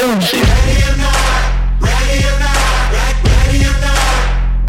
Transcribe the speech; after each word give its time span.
crazy. 0.00 0.38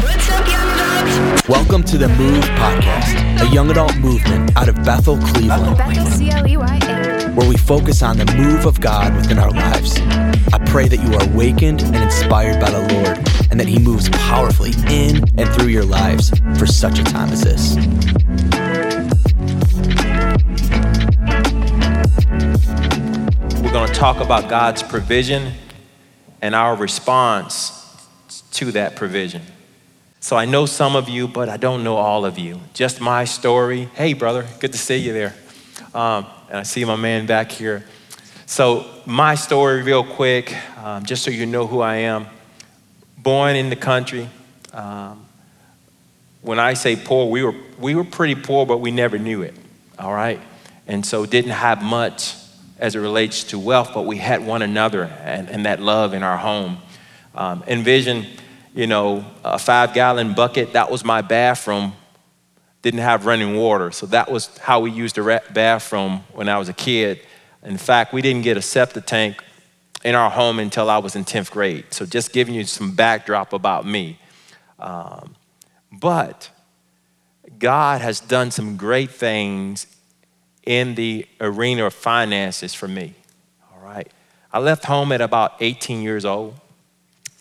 What's 0.00 0.28
up, 0.30 0.46
young 0.46 0.68
adults? 0.68 1.48
Welcome 1.48 1.82
to 1.84 1.96
the 1.96 2.08
Move 2.08 2.44
Podcast, 2.44 3.40
a 3.40 3.54
young 3.54 3.70
adult 3.70 3.96
movement 3.96 4.54
out 4.58 4.68
of 4.68 4.74
Bethel, 4.84 5.16
Cleveland, 5.16 5.78
Bethel 5.78 6.06
C-L-E-Y-N. 6.06 7.34
where 7.34 7.48
we 7.48 7.56
focus 7.56 8.02
on 8.02 8.18
the 8.18 8.26
move 8.36 8.66
of 8.66 8.80
God 8.80 9.16
within 9.16 9.38
our 9.38 9.50
lives. 9.50 9.98
I 10.52 10.58
pray 10.66 10.86
that 10.88 10.98
you 10.98 11.14
are 11.16 11.24
awakened 11.32 11.80
and 11.80 11.96
inspired 11.96 12.60
by 12.60 12.70
the 12.70 12.80
Lord, 12.80 13.18
and 13.50 13.58
that 13.58 13.68
He 13.68 13.78
moves 13.78 14.10
powerfully 14.10 14.72
in 14.90 15.24
and 15.38 15.48
through 15.54 15.68
your 15.68 15.84
lives 15.84 16.30
for 16.58 16.66
such 16.66 16.98
a 16.98 17.04
time 17.04 17.30
as 17.30 17.40
this. 17.40 17.76
Talk 24.02 24.20
about 24.20 24.48
God's 24.48 24.82
provision 24.82 25.52
and 26.40 26.56
our 26.56 26.74
response 26.74 28.04
to 28.50 28.72
that 28.72 28.96
provision. 28.96 29.42
So 30.18 30.34
I 30.36 30.44
know 30.44 30.66
some 30.66 30.96
of 30.96 31.08
you, 31.08 31.28
but 31.28 31.48
I 31.48 31.56
don't 31.56 31.84
know 31.84 31.94
all 31.94 32.24
of 32.24 32.36
you. 32.36 32.60
Just 32.74 33.00
my 33.00 33.24
story. 33.24 33.84
Hey, 33.94 34.14
brother, 34.14 34.44
good 34.58 34.72
to 34.72 34.78
see 34.78 34.96
you 34.96 35.12
there. 35.12 35.36
Um, 35.94 36.26
and 36.48 36.58
I 36.58 36.62
see 36.64 36.84
my 36.84 36.96
man 36.96 37.26
back 37.26 37.52
here. 37.52 37.84
So, 38.44 38.90
my 39.06 39.36
story, 39.36 39.84
real 39.84 40.02
quick, 40.02 40.52
um, 40.78 41.04
just 41.04 41.22
so 41.22 41.30
you 41.30 41.46
know 41.46 41.68
who 41.68 41.80
I 41.80 41.98
am. 41.98 42.26
Born 43.18 43.54
in 43.54 43.70
the 43.70 43.76
country. 43.76 44.28
Um, 44.72 45.24
when 46.40 46.58
I 46.58 46.74
say 46.74 46.96
poor, 46.96 47.30
we 47.30 47.44
were, 47.44 47.54
we 47.78 47.94
were 47.94 48.02
pretty 48.02 48.34
poor, 48.34 48.66
but 48.66 48.78
we 48.78 48.90
never 48.90 49.16
knew 49.16 49.42
it, 49.42 49.54
all 49.96 50.12
right? 50.12 50.40
And 50.88 51.06
so 51.06 51.24
didn't 51.24 51.52
have 51.52 51.84
much 51.84 52.41
as 52.82 52.96
it 52.96 52.98
relates 52.98 53.44
to 53.44 53.60
wealth, 53.60 53.92
but 53.94 54.06
we 54.06 54.16
had 54.16 54.44
one 54.44 54.60
another 54.60 55.04
and, 55.04 55.48
and 55.48 55.66
that 55.66 55.80
love 55.80 56.14
in 56.14 56.24
our 56.24 56.36
home. 56.36 56.78
Um, 57.32 57.62
envision, 57.68 58.26
you 58.74 58.88
know, 58.88 59.24
a 59.44 59.56
five 59.56 59.94
gallon 59.94 60.34
bucket, 60.34 60.72
that 60.72 60.90
was 60.90 61.04
my 61.04 61.22
bathroom. 61.22 61.92
Didn't 62.82 62.98
have 62.98 63.24
running 63.24 63.56
water, 63.56 63.92
so 63.92 64.06
that 64.06 64.28
was 64.28 64.58
how 64.58 64.80
we 64.80 64.90
used 64.90 65.14
the 65.14 65.40
bathroom 65.54 66.24
when 66.32 66.48
I 66.48 66.58
was 66.58 66.68
a 66.68 66.72
kid. 66.72 67.20
In 67.62 67.78
fact, 67.78 68.12
we 68.12 68.20
didn't 68.20 68.42
get 68.42 68.56
a 68.56 68.62
septic 68.62 69.06
tank 69.06 69.40
in 70.04 70.16
our 70.16 70.28
home 70.28 70.58
until 70.58 70.90
I 70.90 70.98
was 70.98 71.14
in 71.14 71.24
10th 71.24 71.52
grade. 71.52 71.84
So 71.90 72.04
just 72.04 72.32
giving 72.32 72.52
you 72.52 72.64
some 72.64 72.96
backdrop 72.96 73.52
about 73.52 73.86
me. 73.86 74.18
Um, 74.80 75.36
but 75.92 76.50
God 77.60 78.00
has 78.00 78.18
done 78.18 78.50
some 78.50 78.76
great 78.76 79.12
things 79.12 79.86
in 80.64 80.94
the 80.94 81.26
arena 81.40 81.86
of 81.86 81.94
finances 81.94 82.74
for 82.74 82.88
me. 82.88 83.14
All 83.72 83.80
right. 83.84 84.10
I 84.52 84.58
left 84.58 84.84
home 84.84 85.12
at 85.12 85.20
about 85.20 85.54
18 85.60 86.02
years 86.02 86.24
old 86.24 86.54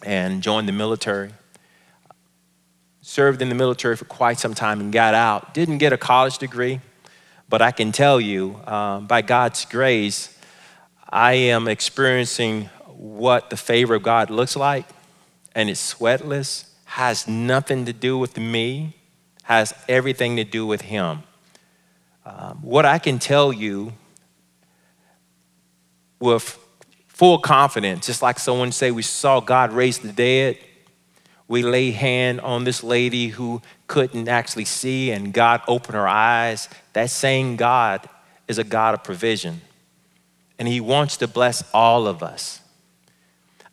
and 0.03 0.41
joined 0.41 0.67
the 0.67 0.73
military. 0.73 1.31
Served 3.01 3.41
in 3.41 3.49
the 3.49 3.55
military 3.55 3.95
for 3.95 4.05
quite 4.05 4.39
some 4.39 4.53
time 4.53 4.79
and 4.79 4.91
got 4.91 5.13
out. 5.13 5.53
Didn't 5.53 5.79
get 5.79 5.93
a 5.93 5.97
college 5.97 6.37
degree, 6.37 6.79
but 7.49 7.61
I 7.61 7.71
can 7.71 7.91
tell 7.91 8.21
you, 8.21 8.59
um, 8.65 9.07
by 9.07 9.21
God's 9.21 9.65
grace, 9.65 10.37
I 11.09 11.33
am 11.33 11.67
experiencing 11.67 12.69
what 12.87 13.49
the 13.49 13.57
favor 13.57 13.95
of 13.95 14.03
God 14.03 14.29
looks 14.29 14.55
like, 14.55 14.85
and 15.53 15.69
it's 15.69 15.93
sweatless, 15.93 16.69
has 16.85 17.27
nothing 17.27 17.85
to 17.85 17.93
do 17.93 18.17
with 18.17 18.37
me, 18.37 18.95
has 19.43 19.73
everything 19.89 20.37
to 20.37 20.43
do 20.43 20.65
with 20.65 20.81
Him. 20.81 21.23
Um, 22.25 22.59
what 22.61 22.85
I 22.85 22.99
can 22.99 23.19
tell 23.19 23.51
you 23.51 23.93
with 26.19 26.57
full 27.07 27.39
confidence, 27.39 28.05
just 28.05 28.21
like 28.21 28.39
someone 28.39 28.71
say, 28.71 28.91
we 28.91 29.01
saw 29.01 29.39
God 29.39 29.73
raise 29.73 29.99
the 29.99 30.11
dead. 30.11 30.57
We 31.47 31.63
lay 31.63 31.91
hand 31.91 32.41
on 32.41 32.63
this 32.63 32.83
lady 32.83 33.27
who 33.27 33.61
couldn't 33.87 34.29
actually 34.29 34.65
see, 34.65 35.11
and 35.11 35.33
God 35.33 35.61
opened 35.67 35.95
her 35.95 36.07
eyes. 36.07 36.69
That 36.93 37.09
same 37.09 37.57
God 37.57 38.07
is 38.47 38.57
a 38.57 38.63
God 38.63 38.93
of 38.93 39.03
provision, 39.03 39.61
and 40.57 40.67
He 40.67 40.79
wants 40.79 41.17
to 41.17 41.27
bless 41.27 41.63
all 41.73 42.07
of 42.07 42.23
us. 42.23 42.61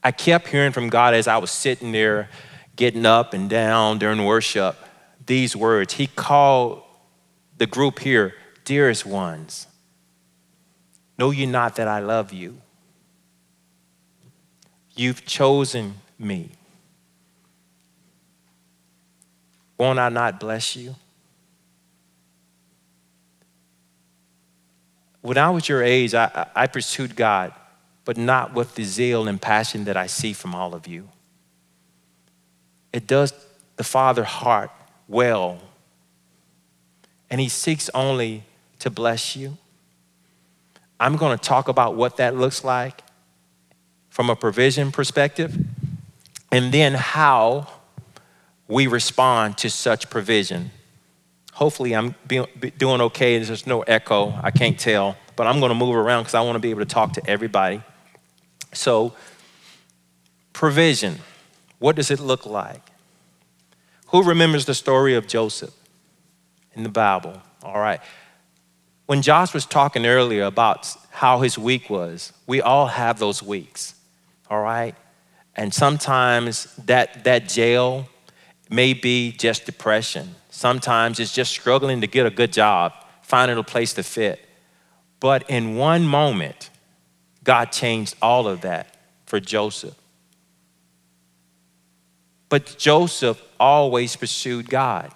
I 0.02 0.10
kept 0.10 0.48
hearing 0.48 0.72
from 0.72 0.88
God 0.88 1.14
as 1.14 1.28
I 1.28 1.38
was 1.38 1.50
sitting 1.50 1.92
there, 1.92 2.30
getting 2.76 3.06
up 3.06 3.34
and 3.34 3.48
down 3.48 3.98
during 3.98 4.24
worship, 4.24 4.76
these 5.26 5.54
words. 5.54 5.94
He 5.94 6.06
called 6.06 6.82
the 7.58 7.66
group 7.66 7.98
here, 7.98 8.34
dearest 8.68 9.06
ones, 9.06 9.66
know 11.18 11.30
you 11.30 11.46
not 11.46 11.76
that 11.76 11.88
I 11.88 12.00
love 12.00 12.34
you? 12.34 12.58
You've 14.94 15.24
chosen 15.24 15.94
me. 16.18 16.50
Won't 19.78 19.98
I 19.98 20.10
not 20.10 20.38
bless 20.38 20.76
you? 20.76 20.94
When 25.22 25.38
I 25.38 25.48
was 25.48 25.66
your 25.66 25.82
age, 25.82 26.14
I, 26.14 26.48
I 26.54 26.66
pursued 26.66 27.16
God, 27.16 27.54
but 28.04 28.18
not 28.18 28.52
with 28.52 28.74
the 28.74 28.84
zeal 28.84 29.28
and 29.28 29.40
passion 29.40 29.84
that 29.84 29.96
I 29.96 30.08
see 30.08 30.34
from 30.34 30.54
all 30.54 30.74
of 30.74 30.86
you. 30.86 31.08
It 32.92 33.06
does 33.06 33.32
the 33.76 33.84
Father 33.84 34.24
heart 34.24 34.70
well 35.08 35.58
and 37.30 37.40
he 37.40 37.48
seeks 37.48 37.88
only 37.94 38.44
to 38.80 38.90
bless 38.90 39.36
you. 39.36 39.56
I'm 41.00 41.16
going 41.16 41.36
to 41.36 41.42
talk 41.42 41.68
about 41.68 41.94
what 41.94 42.16
that 42.16 42.36
looks 42.36 42.64
like 42.64 43.02
from 44.10 44.30
a 44.30 44.36
provision 44.36 44.90
perspective, 44.90 45.56
and 46.50 46.72
then 46.72 46.94
how 46.94 47.68
we 48.66 48.86
respond 48.86 49.58
to 49.58 49.70
such 49.70 50.10
provision. 50.10 50.70
Hopefully, 51.52 51.94
I'm 51.94 52.14
be, 52.26 52.44
be 52.58 52.70
doing 52.70 53.00
okay. 53.00 53.38
There's 53.38 53.66
no 53.66 53.82
echo. 53.82 54.34
I 54.42 54.50
can't 54.50 54.78
tell, 54.78 55.16
but 55.36 55.46
I'm 55.46 55.60
going 55.60 55.70
to 55.70 55.74
move 55.74 55.94
around 55.94 56.22
because 56.22 56.34
I 56.34 56.40
want 56.40 56.56
to 56.56 56.60
be 56.60 56.70
able 56.70 56.80
to 56.80 56.86
talk 56.86 57.12
to 57.14 57.30
everybody. 57.30 57.82
So, 58.72 59.14
provision. 60.52 61.18
What 61.78 61.94
does 61.94 62.10
it 62.10 62.18
look 62.18 62.44
like? 62.44 62.82
Who 64.08 64.24
remembers 64.24 64.64
the 64.64 64.74
story 64.74 65.14
of 65.14 65.28
Joseph? 65.28 65.72
in 66.78 66.84
the 66.84 66.88
Bible. 66.88 67.42
All 67.62 67.78
right. 67.78 68.00
When 69.08 69.22
Josh 69.22 69.54
was 69.54 69.64
talking 69.64 70.04
earlier 70.04 70.42
about 70.42 70.94
how 71.08 71.40
his 71.40 71.56
week 71.56 71.88
was, 71.88 72.30
we 72.46 72.60
all 72.60 72.88
have 72.88 73.18
those 73.18 73.42
weeks. 73.42 73.94
All 74.50 74.60
right. 74.60 74.94
And 75.56 75.72
sometimes 75.72 76.74
that, 76.84 77.24
that 77.24 77.48
jail 77.48 78.06
may 78.68 78.92
be 78.92 79.32
just 79.32 79.64
depression. 79.64 80.34
Sometimes 80.50 81.20
it's 81.20 81.32
just 81.32 81.52
struggling 81.52 82.02
to 82.02 82.06
get 82.06 82.26
a 82.26 82.30
good 82.30 82.52
job, 82.52 82.92
finding 83.22 83.56
a 83.56 83.62
place 83.62 83.94
to 83.94 84.02
fit. 84.02 84.46
But 85.20 85.48
in 85.48 85.76
one 85.76 86.04
moment, 86.04 86.68
God 87.44 87.72
changed 87.72 88.14
all 88.20 88.46
of 88.46 88.60
that 88.60 88.94
for 89.24 89.40
Joseph. 89.40 89.94
But 92.50 92.76
Joseph 92.76 93.42
always 93.58 94.16
pursued 94.16 94.68
God. 94.68 95.14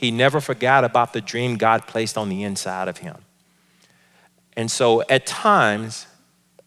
He 0.00 0.10
never 0.10 0.40
forgot 0.40 0.82
about 0.82 1.12
the 1.12 1.20
dream 1.20 1.58
God 1.58 1.86
placed 1.86 2.16
on 2.16 2.30
the 2.30 2.42
inside 2.42 2.88
of 2.88 2.96
him. 2.96 3.18
And 4.56 4.70
so 4.70 5.02
at 5.10 5.26
times, 5.26 6.06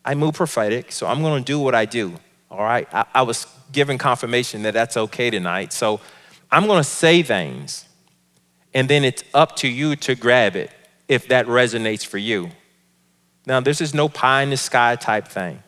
I 0.05 0.13
move 0.13 0.35
prophetic, 0.35 0.91
so 0.91 1.07
I'm 1.07 1.23
gonna 1.23 1.43
do 1.43 1.57
what 1.57 1.73
I 1.73 1.85
do, 1.85 2.13
all 2.51 2.59
right? 2.59 2.87
I, 2.93 3.05
I 3.11 3.21
was 3.23 3.47
given 3.71 3.97
confirmation 3.97 4.61
that 4.61 4.75
that's 4.75 4.97
okay 4.97 5.31
tonight. 5.31 5.73
So 5.73 5.99
I'm 6.51 6.67
gonna 6.67 6.83
say 6.83 7.23
things, 7.23 7.87
and 8.71 8.87
then 8.87 9.03
it's 9.03 9.23
up 9.33 9.55
to 9.57 9.67
you 9.67 9.95
to 9.95 10.13
grab 10.13 10.55
it 10.55 10.69
if 11.07 11.27
that 11.29 11.47
resonates 11.47 12.05
for 12.05 12.19
you. 12.19 12.51
Now, 13.47 13.61
this 13.61 13.81
is 13.81 13.95
no 13.95 14.09
pie 14.09 14.43
in 14.43 14.51
the 14.51 14.57
sky 14.57 14.95
type 14.95 15.27
thing, 15.27 15.63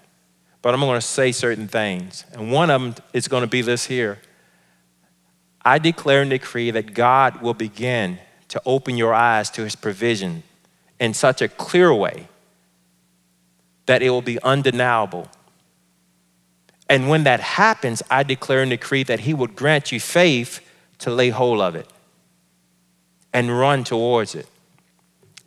but 0.62 0.76
I'm 0.76 0.82
gonna 0.82 1.02
say 1.02 1.32
certain 1.32 1.68
things. 1.68 2.26
And 2.32 2.52
one 2.52 2.70
of 2.70 2.80
them 2.80 2.96
is 3.12 3.28
gonna 3.28 3.48
be 3.48 3.64
this 3.64 3.86
here 3.86 4.20
I 5.66 5.80
declare 5.80 6.22
and 6.22 6.30
decree 6.30 6.70
that 6.72 6.94
God 6.94 7.42
will 7.42 7.56
begin 7.56 8.20
to 8.50 8.62
open 8.66 8.96
your 8.96 9.14
eyes 9.14 9.50
to 9.52 9.64
his 9.64 9.76
provision 9.76 10.44
in 11.00 11.14
such 11.14 11.42
a 11.42 11.48
clear 11.48 11.94
way 11.94 12.28
that 13.88 14.04
it 14.04 14.12
will 14.12 14.22
be 14.22 14.42
undeniable. 14.42 15.28
And 16.88 17.10
when 17.10 17.24
that 17.24 17.40
happens, 17.40 18.04
I 18.12 18.24
declare 18.24 18.62
and 18.62 18.70
decree 18.70 19.04
that 19.04 19.22
he 19.22 19.34
would 19.34 19.56
grant 19.56 19.92
you 19.92 20.00
faith 20.00 20.62
to 21.00 21.10
lay 21.10 21.30
hold 21.30 21.60
of 21.62 21.76
it 21.76 21.90
and 23.34 23.58
run 23.58 23.84
towards 23.84 24.36
it. 24.36 24.48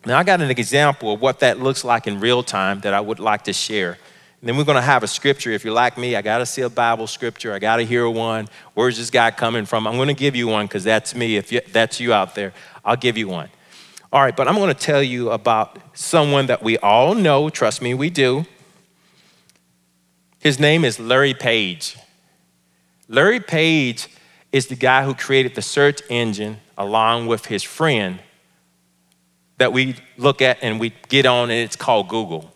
Now, 0.04 0.18
I 0.18 0.24
got 0.24 0.40
an 0.40 0.50
example 0.50 1.12
of 1.12 1.20
what 1.20 1.40
that 1.40 1.60
looks 1.60 1.84
like 1.84 2.06
in 2.06 2.20
real 2.20 2.42
time 2.42 2.80
that 2.80 2.94
I 2.94 3.00
would 3.00 3.20
like 3.20 3.44
to 3.44 3.52
share. 3.52 3.98
And 4.40 4.48
then 4.48 4.56
we're 4.56 4.64
going 4.64 4.76
to 4.76 4.82
have 4.82 5.02
a 5.02 5.08
scripture. 5.08 5.50
If 5.50 5.64
you're 5.64 5.74
like 5.74 5.98
me, 5.98 6.14
I 6.14 6.22
got 6.22 6.38
to 6.38 6.46
see 6.46 6.62
a 6.62 6.70
Bible 6.70 7.08
scripture. 7.08 7.52
I 7.52 7.58
got 7.58 7.76
to 7.76 7.84
hear 7.84 8.08
one. 8.08 8.48
Where's 8.74 8.96
this 8.96 9.10
guy 9.10 9.32
coming 9.32 9.64
from? 9.64 9.86
I'm 9.86 9.96
going 9.96 10.08
to 10.08 10.14
give 10.14 10.36
you 10.36 10.46
one 10.46 10.66
because 10.66 10.84
that's 10.84 11.14
me. 11.14 11.36
If 11.36 11.50
you, 11.50 11.60
that's 11.72 11.98
you 11.98 12.12
out 12.12 12.36
there, 12.36 12.52
I'll 12.84 12.96
give 12.96 13.18
you 13.18 13.26
one. 13.26 13.48
All 14.12 14.22
right, 14.22 14.34
but 14.34 14.46
I'm 14.46 14.54
going 14.54 14.72
to 14.72 14.80
tell 14.80 15.02
you 15.02 15.30
about 15.30 15.78
someone 15.92 16.46
that 16.46 16.62
we 16.62 16.78
all 16.78 17.14
know. 17.14 17.50
Trust 17.50 17.82
me, 17.82 17.94
we 17.94 18.10
do. 18.10 18.46
His 20.38 20.60
name 20.60 20.84
is 20.84 21.00
Larry 21.00 21.34
Page. 21.34 21.96
Larry 23.08 23.40
Page 23.40 24.08
is 24.52 24.68
the 24.68 24.76
guy 24.76 25.04
who 25.04 25.14
created 25.14 25.56
the 25.56 25.62
search 25.62 26.00
engine 26.08 26.58
along 26.78 27.26
with 27.26 27.46
his 27.46 27.62
friend 27.62 28.20
that 29.58 29.72
we 29.72 29.96
look 30.16 30.40
at 30.40 30.58
and 30.62 30.78
we 30.78 30.94
get 31.08 31.26
on, 31.26 31.50
and 31.50 31.58
it's 31.58 31.76
called 31.76 32.08
Google. 32.08 32.54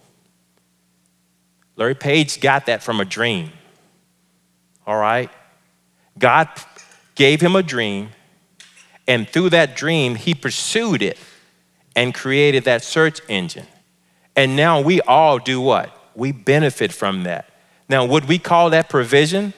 Larry 1.82 1.96
Page 1.96 2.40
got 2.40 2.66
that 2.66 2.80
from 2.80 3.00
a 3.00 3.04
dream. 3.04 3.50
All 4.86 4.96
right? 4.96 5.28
God 6.16 6.48
gave 7.16 7.40
him 7.40 7.56
a 7.56 7.62
dream, 7.64 8.10
and 9.08 9.28
through 9.28 9.50
that 9.50 9.74
dream, 9.74 10.14
he 10.14 10.32
pursued 10.32 11.02
it 11.02 11.18
and 11.96 12.14
created 12.14 12.62
that 12.66 12.84
search 12.84 13.20
engine. 13.28 13.66
And 14.36 14.54
now 14.54 14.80
we 14.80 15.00
all 15.00 15.40
do 15.40 15.60
what? 15.60 15.90
We 16.14 16.30
benefit 16.30 16.92
from 16.92 17.24
that. 17.24 17.50
Now, 17.88 18.04
would 18.04 18.26
we 18.26 18.38
call 18.38 18.70
that 18.70 18.88
provision? 18.88 19.52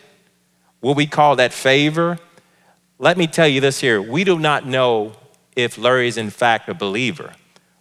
Would 0.81 0.97
we 0.97 1.07
call 1.07 1.37
that 1.37 1.53
favor? 1.53 2.19
Let 2.99 3.19
me 3.19 3.27
tell 3.27 3.49
you 3.49 3.61
this 3.61 3.81
here 3.81 4.01
we 4.01 4.25
do 4.25 4.39
not 4.39 4.65
know 4.65 5.13
if 5.55 5.77
Larry 5.77 6.09
is 6.09 6.17
in 6.17 6.31
fact 6.31 6.71
a 6.71 6.75
believer. 6.75 7.35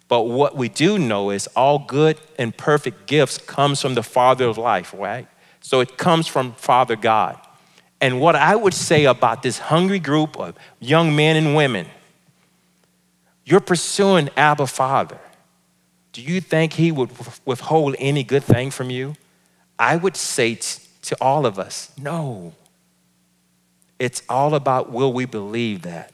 But 0.08 0.24
what 0.24 0.56
we 0.56 0.70
do 0.70 1.00
know 1.00 1.30
is 1.30 1.48
all 1.56 1.80
good 1.80 2.20
and 2.38 2.56
perfect 2.56 3.08
gifts 3.08 3.38
comes 3.38 3.82
from 3.82 3.96
the 3.96 4.04
Father 4.04 4.46
of 4.46 4.58
life, 4.58 4.94
right? 4.98 5.28
So 5.62 5.80
it 5.80 5.98
comes 5.98 6.28
from 6.28 6.54
Father 6.54 6.96
God. 6.96 7.40
And 8.02 8.20
what 8.20 8.36
I 8.36 8.56
would 8.56 8.74
say 8.74 9.06
about 9.06 9.44
this 9.44 9.58
hungry 9.58 10.00
group 10.00 10.38
of 10.38 10.56
young 10.80 11.16
men 11.16 11.38
and 11.38 11.56
women, 11.56 11.88
you're 13.46 13.62
pursuing 13.62 14.30
Abba 14.36 14.68
Father. 14.68 15.20
Do 16.12 16.22
you 16.22 16.42
think 16.42 16.74
he 16.74 16.92
would 16.92 17.10
withhold 17.46 17.96
any 17.98 18.24
good 18.24 18.44
thing 18.44 18.72
from 18.72 18.90
you? 18.90 19.16
I 19.80 19.96
would 19.96 20.16
say 20.16 20.56
t- 20.56 20.82
to 21.04 21.18
all 21.20 21.46
of 21.46 21.58
us, 21.58 21.92
no. 21.98 22.54
It's 24.00 24.22
all 24.28 24.54
about 24.54 24.92
will 24.92 25.14
we 25.14 25.26
believe 25.26 25.84
that? 25.84 26.12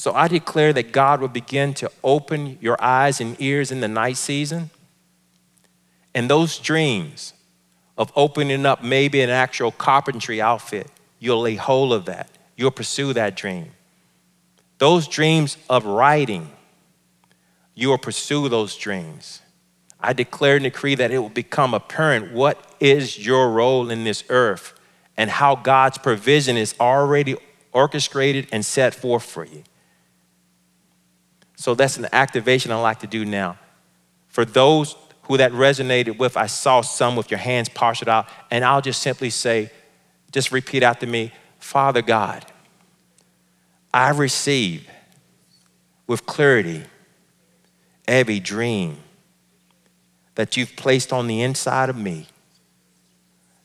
So 0.00 0.14
I 0.14 0.28
declare 0.28 0.72
that 0.72 0.92
God 0.92 1.20
will 1.20 1.28
begin 1.28 1.74
to 1.74 1.92
open 2.02 2.56
your 2.62 2.82
eyes 2.82 3.20
and 3.20 3.36
ears 3.38 3.70
in 3.70 3.82
the 3.82 3.86
night 3.86 4.16
season. 4.16 4.70
And 6.14 6.30
those 6.30 6.58
dreams 6.58 7.34
of 7.98 8.10
opening 8.16 8.64
up 8.64 8.82
maybe 8.82 9.20
an 9.20 9.28
actual 9.28 9.72
carpentry 9.72 10.40
outfit, 10.40 10.86
you'll 11.18 11.42
lay 11.42 11.56
hold 11.56 11.92
of 11.92 12.06
that. 12.06 12.30
You'll 12.56 12.70
pursue 12.70 13.12
that 13.12 13.36
dream. 13.36 13.72
Those 14.78 15.06
dreams 15.06 15.58
of 15.68 15.84
writing, 15.84 16.50
you 17.74 17.90
will 17.90 17.98
pursue 17.98 18.48
those 18.48 18.76
dreams. 18.76 19.42
I 20.00 20.14
declare 20.14 20.56
and 20.56 20.64
decree 20.64 20.94
that 20.94 21.10
it 21.10 21.18
will 21.18 21.28
become 21.28 21.74
apparent 21.74 22.32
what 22.32 22.74
is 22.80 23.18
your 23.18 23.50
role 23.50 23.90
in 23.90 24.04
this 24.04 24.24
earth 24.30 24.72
and 25.18 25.28
how 25.28 25.56
God's 25.56 25.98
provision 25.98 26.56
is 26.56 26.74
already 26.80 27.36
orchestrated 27.72 28.48
and 28.50 28.64
set 28.64 28.94
forth 28.94 29.24
for 29.24 29.44
you. 29.44 29.62
So 31.60 31.74
that's 31.74 31.98
an 31.98 32.06
activation 32.12 32.72
I 32.72 32.76
like 32.76 33.00
to 33.00 33.06
do 33.06 33.26
now. 33.26 33.58
For 34.28 34.46
those 34.46 34.96
who 35.24 35.36
that 35.36 35.52
resonated 35.52 36.16
with, 36.16 36.38
I 36.38 36.46
saw 36.46 36.80
some 36.80 37.16
with 37.16 37.30
your 37.30 37.36
hands 37.36 37.68
postured 37.68 38.08
out, 38.08 38.28
and 38.50 38.64
I'll 38.64 38.80
just 38.80 39.02
simply 39.02 39.28
say, 39.28 39.70
just 40.32 40.52
repeat 40.52 40.82
after 40.82 41.06
me 41.06 41.32
Father 41.58 42.00
God, 42.00 42.46
I 43.92 44.08
receive 44.08 44.88
with 46.06 46.24
clarity 46.24 46.84
every 48.08 48.40
dream 48.40 48.96
that 50.36 50.56
you've 50.56 50.74
placed 50.76 51.12
on 51.12 51.26
the 51.26 51.42
inside 51.42 51.90
of 51.90 51.96
me 51.98 52.26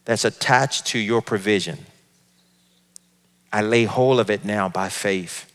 that's 0.04 0.26
attached 0.26 0.88
to 0.88 1.00
your 1.00 1.22
provision. 1.22 1.78
I 3.54 3.62
lay 3.62 3.86
hold 3.86 4.20
of 4.20 4.30
it 4.30 4.44
now 4.44 4.68
by 4.68 4.90
faith. 4.90 5.50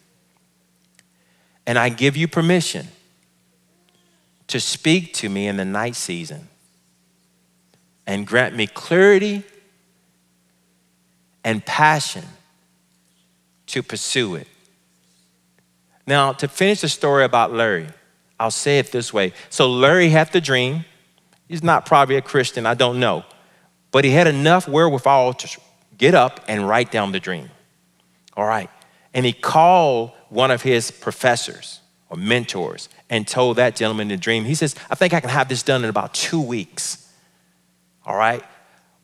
And 1.71 1.79
I 1.79 1.89
give 1.89 2.17
you 2.17 2.27
permission 2.27 2.89
to 4.49 4.59
speak 4.59 5.15
to 5.15 5.29
me 5.29 5.47
in 5.47 5.57
the 5.57 5.65
night 5.65 5.95
season 5.95 6.49
and 8.09 8.27
grant 8.27 8.57
me 8.57 8.67
clarity 8.67 9.45
and 11.45 11.65
passion 11.65 12.25
to 13.67 13.85
pursue 13.85 14.35
it. 14.35 14.49
Now, 16.09 16.33
to 16.33 16.49
finish 16.49 16.81
the 16.81 16.89
story 16.89 17.23
about 17.23 17.53
Larry, 17.53 17.87
I'll 18.41 18.51
say 18.51 18.81
it 18.81 18.91
this 18.91 19.13
way. 19.13 19.33
So, 19.49 19.71
Larry 19.71 20.09
had 20.09 20.33
the 20.33 20.41
dream. 20.41 20.85
He's 21.47 21.63
not 21.63 21.87
probably 21.87 22.17
a 22.17 22.21
Christian, 22.21 22.67
I 22.67 22.75
don't 22.75 22.99
know. 22.99 23.25
But 23.93 24.05
he 24.05 24.11
had 24.11 24.27
enough 24.27 24.67
wherewithal 24.67 25.35
to 25.35 25.61
get 25.97 26.17
up 26.17 26.41
and 26.49 26.69
write 26.69 26.91
down 26.91 27.13
the 27.13 27.21
dream. 27.21 27.49
All 28.37 28.45
right. 28.45 28.71
And 29.15 29.25
he 29.25 29.33
called 29.33 30.11
one 30.31 30.51
of 30.51 30.63
his 30.63 30.91
professors 30.91 31.81
or 32.09 32.17
mentors 32.17 32.89
and 33.09 33.27
told 33.27 33.57
that 33.57 33.77
gentleman 33.77 34.09
the 34.09 34.17
dream. 34.17 34.45
He 34.45 34.55
says, 34.55 34.75
I 34.89 34.95
think 34.95 35.13
I 35.13 35.21
can 35.21 35.31
have 35.31 35.49
this 35.49 35.63
done 35.63 35.85
in 35.85 35.91
about 35.91 36.15
two 36.15 36.41
weeks. 36.41 37.13
All 38.07 38.17
right. 38.17 38.43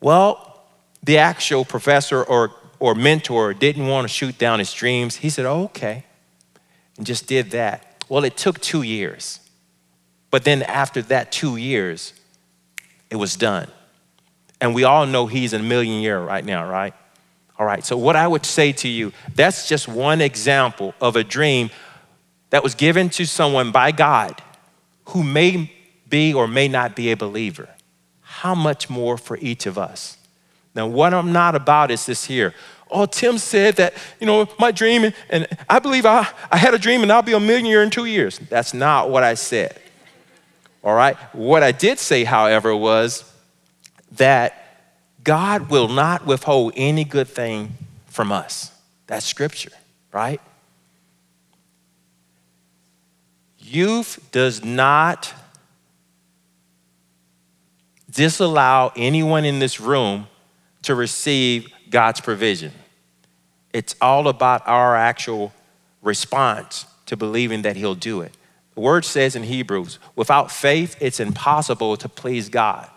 Well, 0.01 0.65
the 1.03 1.19
actual 1.19 1.65
professor 1.65 2.23
or, 2.23 2.53
or 2.79 2.95
mentor 2.95 3.55
didn't 3.55 3.87
want 3.87 4.05
to 4.05 4.09
shoot 4.09 4.39
down 4.39 4.59
his 4.59 4.73
dreams. 4.73 5.17
He 5.17 5.31
said, 5.31 5.45
oh, 5.47 5.65
okay. 5.65 6.05
And 6.97 7.07
just 7.07 7.27
did 7.27 7.51
that. 7.51 8.05
Well, 8.09 8.25
it 8.25 8.37
took 8.37 8.61
two 8.61 8.83
years. 8.83 9.41
But 10.31 10.45
then 10.45 10.63
after 10.63 11.03
that 11.03 11.33
two 11.33 11.57
years, 11.57 12.13
it 13.11 13.17
was 13.17 13.37
done. 13.37 13.69
And 14.61 14.75
we 14.75 14.85
all 14.85 15.07
know 15.07 15.27
he's 15.27 15.53
a 15.53 15.59
millionaire 15.59 16.21
right 16.21 16.45
now, 16.45 16.69
right? 16.69 16.95
All 17.59 17.67
right, 17.67 17.85
so 17.85 17.97
what 17.97 18.17
I 18.17 18.29
would 18.29 18.45
say 18.45 18.73
to 18.73 18.89
you, 18.89 19.13
that's 19.35 19.69
just 19.69 19.89
one 19.89 20.21
example 20.21 20.95
of 21.01 21.17
a 21.17 21.25
dream 21.25 21.71
that 22.51 22.63
was 22.63 22.75
given 22.75 23.09
to 23.11 23.25
someone 23.27 23.73
by 23.73 23.93
God 23.93 24.43
who 25.07 25.23
may 25.23 25.73
be 26.09 26.35
or 26.35 26.47
may 26.47 26.69
not 26.69 26.95
be 26.95 27.11
a 27.11 27.17
believer. 27.17 27.69
How 28.21 28.55
much 28.55 28.91
more 28.91 29.17
for 29.17 29.39
each 29.39 29.67
of 29.67 29.79
us? 29.79 30.19
Now, 30.75 30.87
what 30.87 31.15
I'm 31.15 31.33
not 31.33 31.55
about 31.55 31.91
is 31.91 32.05
this 32.05 32.27
here. 32.27 32.55
Oh, 32.91 33.07
Tim 33.07 33.39
said 33.39 33.77
that, 33.77 33.95
you 34.21 34.27
know, 34.27 34.47
my 34.59 34.71
dream, 34.71 35.13
and 35.31 35.47
I 35.69 35.79
believe 35.79 36.05
I, 36.05 36.29
I 36.51 36.59
had 36.59 36.75
a 36.75 36.79
dream 36.79 37.03
and 37.03 37.11
I'll 37.11 37.23
be 37.23 37.33
a 37.33 37.41
millionaire 37.41 37.83
in 37.83 37.91
two 37.91 38.05
years. 38.05 38.39
That's 38.39 38.75
not 38.75 39.11
what 39.11 39.23
I 39.23 39.35
said. 39.35 39.81
All 40.85 40.95
right? 40.95 41.17
What 41.35 41.63
I 41.63 41.73
did 41.73 41.99
say, 41.99 42.25
however, 42.25 42.77
was 42.77 43.33
that 44.13 44.66
God 45.27 45.71
will 45.71 45.89
not 45.89 46.25
withhold 46.25 46.73
any 46.77 47.03
good 47.03 47.27
thing 47.27 47.73
from 48.07 48.31
us. 48.31 48.71
That's 49.09 49.27
scripture, 49.27 49.73
right? 50.13 50.41
Youth 53.59 54.21
does 54.31 54.65
not 54.65 55.35
disallow 58.09 58.93
anyone 58.95 59.45
in 59.45 59.59
this 59.59 59.81
room 59.81 60.29
to 60.83 60.95
receive 60.95 61.73
God's 61.91 62.21
provision. 62.21 62.71
It's 63.73 63.97
all 64.01 64.29
about 64.29 64.63
our 64.69 64.95
actual 64.95 65.53
response 66.03 66.87
to 67.07 67.17
believing 67.17 67.63
that 67.63 67.75
He'll 67.75 67.97
do 67.97 68.21
it. 68.21 68.33
The 68.77 68.81
word 68.81 69.05
says 69.05 69.35
in 69.35 69.43
Hebrews, 69.43 69.99
without 70.15 70.53
faith, 70.53 70.97
it's 71.01 71.19
impossible 71.19 71.97
to 71.97 72.09
please 72.09 72.49
God. 72.49 72.89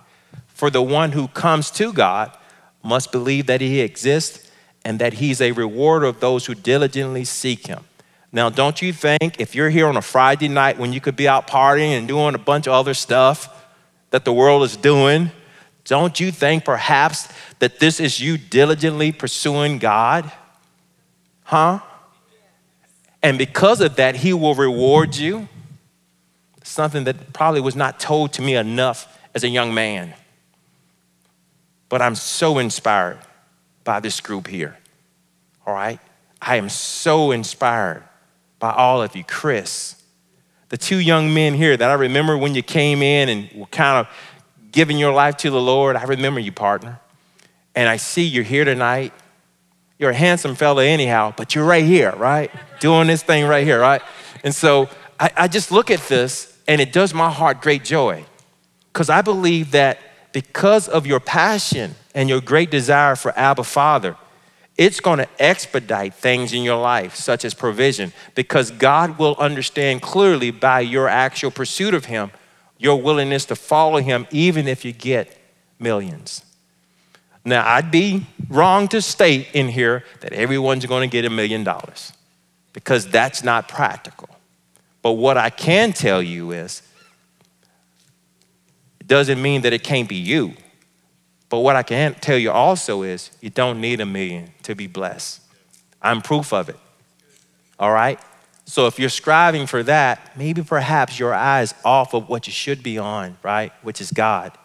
For 0.59 0.69
the 0.69 0.81
one 0.81 1.13
who 1.13 1.29
comes 1.29 1.71
to 1.71 1.93
God 1.93 2.37
must 2.83 3.13
believe 3.13 3.45
that 3.45 3.61
he 3.61 3.79
exists 3.79 4.51
and 4.83 4.99
that 4.99 5.13
he's 5.13 5.39
a 5.39 5.53
rewarder 5.53 6.05
of 6.05 6.19
those 6.19 6.47
who 6.47 6.53
diligently 6.53 7.23
seek 7.23 7.67
him. 7.67 7.85
Now, 8.33 8.49
don't 8.49 8.81
you 8.81 8.91
think 8.91 9.39
if 9.39 9.55
you're 9.55 9.69
here 9.69 9.87
on 9.87 9.95
a 9.95 10.01
Friday 10.01 10.49
night 10.49 10.77
when 10.77 10.91
you 10.91 10.99
could 10.99 11.15
be 11.15 11.29
out 11.29 11.47
partying 11.47 11.97
and 11.97 12.09
doing 12.09 12.35
a 12.35 12.37
bunch 12.37 12.67
of 12.67 12.73
other 12.73 12.93
stuff 12.93 13.65
that 14.09 14.25
the 14.25 14.33
world 14.33 14.63
is 14.63 14.75
doing, 14.75 15.31
don't 15.85 16.19
you 16.19 16.29
think 16.29 16.65
perhaps 16.65 17.29
that 17.59 17.79
this 17.79 18.01
is 18.01 18.19
you 18.19 18.37
diligently 18.37 19.13
pursuing 19.13 19.77
God? 19.79 20.29
Huh? 21.43 21.79
And 23.23 23.37
because 23.37 23.79
of 23.79 23.95
that, 23.95 24.17
he 24.17 24.33
will 24.33 24.55
reward 24.55 25.15
you. 25.15 25.47
Something 26.63 27.05
that 27.05 27.31
probably 27.31 27.61
was 27.61 27.77
not 27.77 27.97
told 27.97 28.33
to 28.33 28.41
me 28.41 28.55
enough 28.55 29.17
as 29.33 29.45
a 29.45 29.47
young 29.47 29.73
man. 29.73 30.15
But 31.89 32.01
I'm 32.01 32.15
so 32.15 32.59
inspired 32.59 33.19
by 33.83 33.99
this 33.99 34.21
group 34.21 34.47
here. 34.47 34.77
All 35.65 35.73
right? 35.73 35.99
I 36.41 36.55
am 36.55 36.69
so 36.69 37.31
inspired 37.31 38.03
by 38.59 38.71
all 38.71 39.01
of 39.01 39.15
you. 39.15 39.23
Chris, 39.23 40.01
the 40.69 40.77
two 40.77 40.99
young 40.99 41.33
men 41.33 41.55
here 41.55 41.75
that 41.75 41.89
I 41.89 41.93
remember 41.93 42.37
when 42.37 42.55
you 42.55 42.61
came 42.61 43.01
in 43.01 43.29
and 43.29 43.51
were 43.53 43.65
kind 43.67 44.05
of 44.05 44.13
giving 44.71 44.97
your 44.97 45.13
life 45.13 45.37
to 45.37 45.49
the 45.49 45.59
Lord. 45.59 45.95
I 45.95 46.03
remember 46.03 46.39
you, 46.39 46.51
partner. 46.51 46.99
And 47.75 47.89
I 47.89 47.97
see 47.97 48.23
you're 48.23 48.43
here 48.43 48.65
tonight. 48.65 49.13
You're 49.97 50.11
a 50.11 50.15
handsome 50.15 50.55
fella, 50.55 50.85
anyhow, 50.85 51.33
but 51.35 51.55
you're 51.55 51.65
right 51.65 51.83
here, 51.83 52.13
right? 52.15 52.51
Doing 52.79 53.07
this 53.07 53.23
thing 53.23 53.45
right 53.45 53.65
here, 53.65 53.79
right? 53.79 54.01
And 54.43 54.55
so 54.55 54.89
I, 55.19 55.31
I 55.35 55.47
just 55.47 55.71
look 55.71 55.91
at 55.91 55.99
this 56.07 56.57
and 56.67 56.79
it 56.79 56.93
does 56.93 57.13
my 57.13 57.29
heart 57.29 57.61
great 57.61 57.83
joy 57.83 58.23
because 58.93 59.09
I 59.09 59.21
believe 59.21 59.71
that 59.71 59.99
because 60.31 60.87
of 60.87 61.05
your 61.07 61.19
passion 61.19 61.95
and 62.13 62.29
your 62.29 62.41
great 62.41 62.71
desire 62.71 63.15
for 63.15 63.37
Abba 63.37 63.63
Father, 63.63 64.15
it's 64.77 65.01
going 65.01 65.19
to 65.19 65.27
expedite 65.39 66.13
things 66.13 66.53
in 66.53 66.63
your 66.63 66.79
life, 66.79 67.15
such 67.15 67.43
as 67.43 67.53
provision, 67.53 68.13
because 68.33 68.71
God 68.71 69.19
will 69.19 69.35
understand 69.37 70.01
clearly 70.01 70.51
by 70.51 70.79
your 70.79 71.09
actual 71.09 71.51
pursuit 71.51 71.93
of 71.93 72.05
Him, 72.05 72.31
your 72.77 73.01
willingness 73.01 73.45
to 73.45 73.55
follow 73.55 73.99
Him, 73.99 74.25
even 74.31 74.67
if 74.67 74.85
you 74.85 74.93
get 74.93 75.37
millions. 75.79 76.45
Now, 77.43 77.67
I'd 77.67 77.91
be 77.91 78.25
wrong 78.47 78.87
to 78.89 79.01
state 79.01 79.47
in 79.53 79.69
here 79.69 80.03
that 80.21 80.33
everyone's 80.33 80.85
going 80.85 81.09
to 81.09 81.11
get 81.11 81.25
a 81.25 81.29
million 81.29 81.63
dollars 81.63 82.13
because 82.73 83.07
that's 83.07 83.43
not 83.43 83.67
practical. 83.67 84.29
But 85.01 85.13
what 85.13 85.37
I 85.37 85.49
can 85.49 85.93
tell 85.93 86.21
you 86.21 86.51
is, 86.51 86.81
doesn't 89.09 89.41
mean 89.41 89.61
that 89.63 89.73
it 89.73 89.83
can't 89.83 90.07
be 90.07 90.15
you. 90.15 90.53
But 91.49 91.59
what 91.59 91.75
I 91.75 91.83
can 91.83 92.13
tell 92.13 92.37
you 92.37 92.51
also 92.51 93.01
is, 93.01 93.31
you 93.41 93.49
don't 93.49 93.81
need 93.81 93.99
a 93.99 94.05
million 94.05 94.51
to 94.63 94.75
be 94.75 94.87
blessed. 94.87 95.41
I'm 96.01 96.21
proof 96.21 96.53
of 96.53 96.69
it. 96.69 96.77
All 97.79 97.91
right? 97.91 98.19
So 98.65 98.85
if 98.85 98.99
you're 98.99 99.09
striving 99.09 99.65
for 99.65 99.81
that, 99.83 100.37
maybe 100.37 100.61
perhaps 100.61 101.17
your 101.17 101.33
eyes 101.33 101.73
off 101.83 102.13
of 102.13 102.29
what 102.29 102.45
you 102.45 102.53
should 102.53 102.83
be 102.83 102.99
on, 102.99 103.37
right? 103.41 103.73
Which 103.81 103.99
is 103.99 104.11
God. 104.11 104.55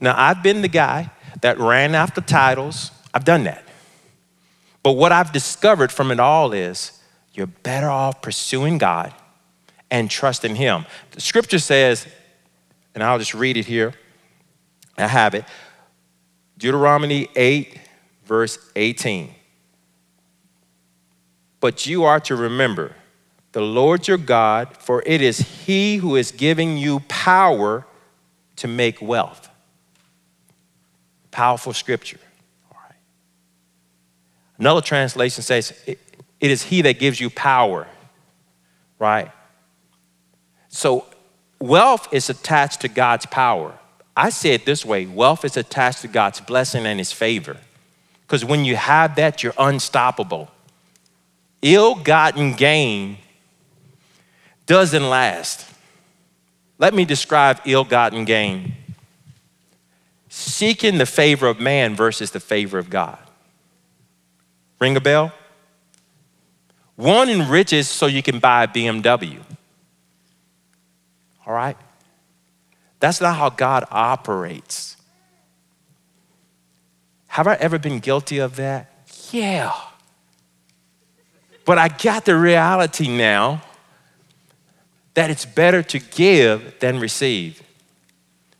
Now, 0.00 0.14
I've 0.16 0.42
been 0.42 0.60
the 0.60 0.68
guy 0.68 1.10
that 1.40 1.58
ran 1.58 1.94
after 1.94 2.20
titles. 2.20 2.90
I've 3.14 3.24
done 3.24 3.44
that. 3.44 3.64
But 4.82 4.92
what 4.92 5.12
I've 5.12 5.32
discovered 5.32 5.92
from 5.92 6.10
it 6.10 6.18
all 6.18 6.52
is 6.52 7.00
you're 7.32 7.46
better 7.46 7.88
off 7.88 8.20
pursuing 8.20 8.78
God 8.78 9.14
and 9.88 10.10
trusting 10.10 10.56
Him. 10.56 10.84
The 11.12 11.20
scripture 11.20 11.60
says, 11.60 12.08
and 12.94 13.02
I'll 13.02 13.18
just 13.18 13.34
read 13.34 13.56
it 13.56 13.66
here. 13.66 13.94
I 14.98 15.06
have 15.06 15.34
it. 15.34 15.44
Deuteronomy 16.58 17.28
8, 17.34 17.78
verse 18.24 18.58
18. 18.76 19.34
But 21.60 21.86
you 21.86 22.04
are 22.04 22.20
to 22.20 22.36
remember 22.36 22.94
the 23.52 23.60
Lord 23.60 24.08
your 24.08 24.16
God, 24.16 24.76
for 24.78 25.02
it 25.04 25.20
is 25.20 25.38
He 25.38 25.96
who 25.96 26.16
is 26.16 26.32
giving 26.32 26.78
you 26.78 27.00
power 27.00 27.86
to 28.56 28.68
make 28.68 29.00
wealth. 29.02 29.50
Powerful 31.30 31.72
scripture. 31.72 32.18
All 32.70 32.78
right. 32.82 32.96
Another 34.58 34.80
translation 34.80 35.42
says, 35.42 35.72
it, 35.86 35.98
it 36.40 36.50
is 36.50 36.62
He 36.62 36.82
that 36.82 36.98
gives 36.98 37.20
you 37.20 37.28
power, 37.28 37.86
right? 38.98 39.30
So, 40.68 41.06
wealth 41.62 42.12
is 42.12 42.28
attached 42.28 42.80
to 42.80 42.88
God's 42.88 43.26
power. 43.26 43.78
I 44.16 44.30
say 44.30 44.50
it 44.50 44.66
this 44.66 44.84
way 44.84 45.06
wealth 45.06 45.44
is 45.44 45.56
attached 45.56 46.02
to 46.02 46.08
God's 46.08 46.40
blessing 46.40 46.84
and 46.86 46.98
His 46.98 47.12
favor. 47.12 47.56
Because 48.26 48.44
when 48.44 48.64
you 48.64 48.76
have 48.76 49.16
that, 49.16 49.42
you're 49.42 49.54
unstoppable. 49.58 50.50
Ill 51.60 51.94
gotten 51.94 52.54
gain 52.54 53.18
doesn't 54.66 55.08
last. 55.08 55.68
Let 56.78 56.94
me 56.94 57.04
describe 57.04 57.60
ill 57.64 57.84
gotten 57.84 58.24
gain 58.24 58.74
seeking 60.28 60.96
the 60.96 61.04
favor 61.04 61.46
of 61.46 61.60
man 61.60 61.94
versus 61.94 62.30
the 62.30 62.40
favor 62.40 62.78
of 62.78 62.88
God. 62.88 63.18
Ring 64.80 64.96
a 64.96 65.00
bell? 65.00 65.30
Wanting 66.96 67.48
riches 67.48 67.86
so 67.86 68.06
you 68.06 68.22
can 68.22 68.38
buy 68.38 68.64
a 68.64 68.66
BMW. 68.66 69.40
All 71.52 71.58
right? 71.58 71.76
That's 72.98 73.20
not 73.20 73.36
how 73.36 73.50
God 73.50 73.84
operates. 73.90 74.96
Have 77.26 77.46
I 77.46 77.56
ever 77.56 77.78
been 77.78 77.98
guilty 77.98 78.38
of 78.38 78.56
that? 78.56 78.90
Yeah. 79.30 79.70
But 81.66 81.76
I 81.76 81.88
got 81.88 82.24
the 82.24 82.36
reality 82.36 83.06
now 83.06 83.60
that 85.12 85.28
it's 85.28 85.44
better 85.44 85.82
to 85.82 85.98
give 85.98 86.80
than 86.80 86.98
receive. 86.98 87.62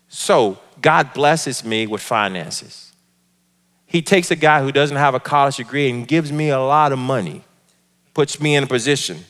So, 0.09 0.59
God 0.83 1.15
blesses 1.15 1.65
me 1.65 1.87
with 1.87 2.03
finances. 2.03 2.93
He 3.87 4.03
takes 4.03 4.31
a 4.31 4.37
guy 4.37 4.63
who 4.63 4.71
doesn't 4.71 4.99
have 4.99 5.15
a 5.15 5.21
college 5.21 5.57
degree 5.57 5.89
and 5.89 6.07
gives 6.07 6.31
me 6.31 6.51
a 6.51 6.61
lot 6.61 6.93
of 6.93 6.99
money, 6.99 7.43
puts 8.13 8.39
me 8.39 8.55
in 8.55 8.65
a 8.65 8.67
position. 8.67 9.25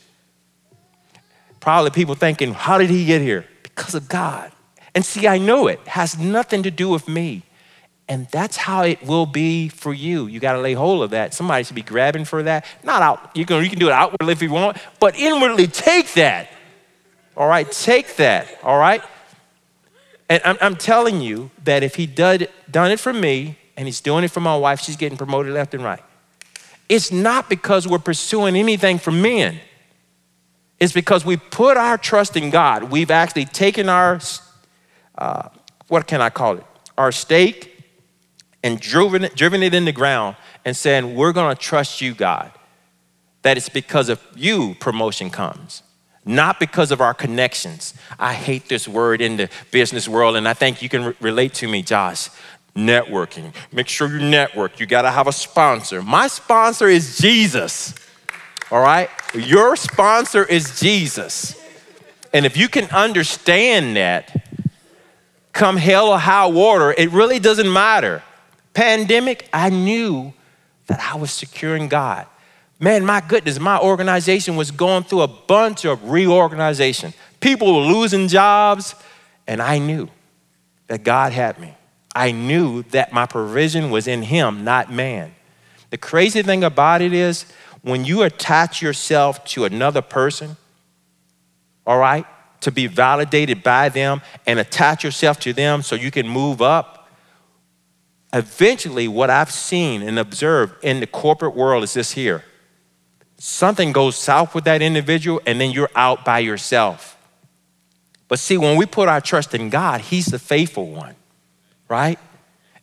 Probably 1.61 1.92
people 1.92 2.16
thinking, 2.16 2.54
how 2.54 2.78
did 2.78 2.90
he 2.90 3.04
get 3.04 3.23
here? 3.23 3.47
Because 3.75 3.95
of 3.95 4.09
God. 4.09 4.52
And 4.95 5.05
see, 5.05 5.26
I 5.26 5.38
know 5.38 5.67
it 5.67 5.81
has 5.88 6.19
nothing 6.19 6.62
to 6.64 6.71
do 6.71 6.88
with 6.88 7.09
me. 7.09 7.43
And 8.09 8.29
that's 8.29 8.57
how 8.57 8.83
it 8.83 9.02
will 9.07 9.26
be 9.26 9.69
for 9.69 9.95
you. 9.95 10.26
You 10.26 10.41
got 10.41 10.52
to 10.52 10.61
lay 10.61 10.75
hold 10.75 11.02
of 11.02 11.11
that. 11.11 11.33
Somebody 11.33 11.64
should 11.64 11.76
be 11.76 11.83
grabbing 11.83 12.25
for 12.25 12.43
that. 12.43 12.67
Not 12.83 13.00
out, 13.00 13.31
you 13.35 13.47
can, 13.47 13.62
you 13.62 13.71
can 13.71 13.79
do 13.79 13.88
it 13.88 13.93
outwardly 13.93 14.33
if 14.33 14.43
you 14.43 14.50
want, 14.50 14.76
but 15.00 15.17
inwardly 15.17 15.67
take 15.67 16.12
that. 16.14 16.50
All 17.37 17.49
right, 17.49 17.71
take 17.71 18.17
that. 18.17 18.49
All 18.62 18.79
right? 18.79 19.02
And 20.29 20.43
I'm, 20.45 20.59
I'm 20.61 20.76
telling 20.76 21.21
you 21.21 21.50
that 21.64 21.83
if 21.83 21.95
he 21.95 22.07
did, 22.07 22.50
done 22.71 22.91
it 22.91 23.00
for 23.00 23.12
me 23.12 23.57
and 23.76 23.87
he's 23.87 24.00
doing 24.00 24.25
it 24.25 24.31
for 24.31 24.41
my 24.41 24.57
wife, 24.57 24.81
she's 24.81 24.97
getting 24.97 25.17
promoted 25.17 25.55
left 25.55 25.73
and 25.73 25.83
right. 25.83 26.02
It's 26.88 27.11
not 27.11 27.49
because 27.49 27.88
we're 27.88 27.99
pursuing 27.99 28.57
anything 28.57 28.99
for 28.99 29.12
men. 29.12 29.59
It's 30.83 30.93
because 30.93 31.25
we 31.25 31.37
put 31.37 31.77
our 31.77 31.97
trust 31.97 32.37
in 32.37 32.51
God. 32.51 32.91
We've 32.91 33.12
actually 33.12 33.45
taken 33.45 33.89
our, 33.89 34.19
uh, 35.17 35.49
what 35.87 36.09
can 36.09 36.21
I 36.21 36.29
call 36.29 36.57
it? 36.57 36.65
Our 36.99 37.12
stake 37.12 37.85
and 38.65 38.81
driven 38.81 39.23
it, 39.23 39.37
driven 39.37 39.62
it 39.62 39.75
in 39.75 39.85
the 39.85 39.93
ground 39.93 40.35
and 40.65 40.77
saying, 40.77 41.15
We're 41.15 41.33
gonna 41.33 41.55
trust 41.55 42.01
you, 42.01 42.15
God. 42.15 42.51
That 43.43 43.57
it's 43.57 43.69
because 43.69 44.09
of 44.09 44.21
you 44.35 44.75
promotion 44.81 45.31
comes, 45.31 45.85
not 46.25 46.59
because 46.59 46.91
of 46.91 47.01
our 47.01 47.15
connections. 47.15 47.95
I 48.19 48.35
hate 48.35 48.69
this 48.69 48.89
word 48.89 49.21
in 49.21 49.37
the 49.37 49.51
business 49.71 50.09
world, 50.09 50.35
and 50.35 50.49
I 50.49 50.55
think 50.55 50.83
you 50.83 50.89
can 50.89 51.05
re- 51.05 51.15
relate 51.21 51.55
to 51.55 51.69
me, 51.69 51.83
Josh. 51.83 52.29
Networking. 52.75 53.55
Make 53.71 53.87
sure 53.87 54.09
you 54.09 54.19
network. 54.19 54.81
You 54.81 54.87
gotta 54.87 55.12
have 55.12 55.29
a 55.29 55.33
sponsor. 55.33 56.03
My 56.03 56.27
sponsor 56.27 56.89
is 56.89 57.19
Jesus. 57.19 57.95
All 58.73 58.81
right? 58.81 59.11
Your 59.35 59.76
sponsor 59.76 60.45
is 60.45 60.81
Jesus. 60.81 61.55
And 62.33 62.45
if 62.47 62.57
you 62.57 62.69
can 62.69 62.87
understand 62.87 63.97
that, 63.97 64.49
come 65.52 65.76
hell 65.76 66.09
or 66.09 66.19
high 66.19 66.47
water, 66.47 66.93
it 66.97 67.11
really 67.11 67.38
doesn't 67.38 67.71
matter 67.71 68.23
pandemic, 68.75 69.49
I 69.52 69.69
knew 69.69 70.33
that 70.87 71.00
I 71.00 71.17
was 71.17 71.31
securing 71.31 71.88
God. 71.88 72.26
Man, 72.81 73.05
my 73.05 73.21
goodness, 73.21 73.61
my 73.61 73.79
organization 73.79 74.57
was 74.57 74.71
going 74.71 75.05
through 75.05 75.21
a 75.21 75.29
bunch 75.29 75.85
of 75.85 76.11
reorganization. 76.11 77.12
People 77.41 77.75
were 77.75 77.83
losing 77.93 78.29
jobs, 78.29 78.95
and 79.47 79.62
I 79.62 79.79
knew 79.79 80.09
that 80.88 81.05
God 81.05 81.33
had 81.33 81.61
me. 81.61 81.75
I 82.14 82.33
knew 82.33 82.83
that 82.85 83.12
my 83.12 83.26
provision 83.26 83.91
was 83.91 84.09
in 84.09 84.23
Him, 84.23 84.64
not 84.64 84.91
man. 84.91 85.35
The 85.91 85.99
crazy 85.99 86.43
thing 86.43 86.64
about 86.64 87.02
it 87.02 87.12
is 87.12 87.45
when 87.83 88.05
you 88.05 88.23
attach 88.23 88.81
yourself 88.81 89.45
to 89.45 89.65
another 89.65 90.03
person, 90.03 90.57
all 91.87 91.99
right, 91.99 92.25
to 92.61 92.71
be 92.71 92.87
validated 92.87 93.62
by 93.62 93.89
them 93.89 94.23
and 94.47 94.59
attach 94.59 95.05
yourself 95.05 95.39
to 95.41 95.53
them 95.53 95.83
so 95.83 95.97
you 95.97 96.11
can 96.11 96.29
move 96.29 96.62
up, 96.62 97.09
eventually, 98.33 99.09
what 99.09 99.31
I've 99.31 99.51
seen 99.51 100.03
and 100.03 100.19
observed 100.19 100.83
in 100.83 101.01
the 101.01 101.07
corporate 101.07 101.55
world 101.55 101.85
is 101.85 101.95
this 101.95 102.12
here 102.12 102.45
something 103.39 103.91
goes 103.91 104.15
south 104.15 104.55
with 104.55 104.62
that 104.65 104.81
individual, 104.83 105.41
and 105.45 105.61
then 105.61 105.73
you're 105.73 105.91
out 105.97 106.25
by 106.25 106.39
yourself. 106.39 107.19
But 108.29 108.39
see, 108.39 108.57
when 108.57 108.77
we 108.77 108.87
put 108.87 109.09
our 109.09 109.21
trust 109.21 109.53
in 109.53 109.69
God, 109.69 110.01
He's 110.01 110.27
the 110.27 110.39
faithful 110.39 110.87
one, 110.87 111.17
right? 111.89 112.21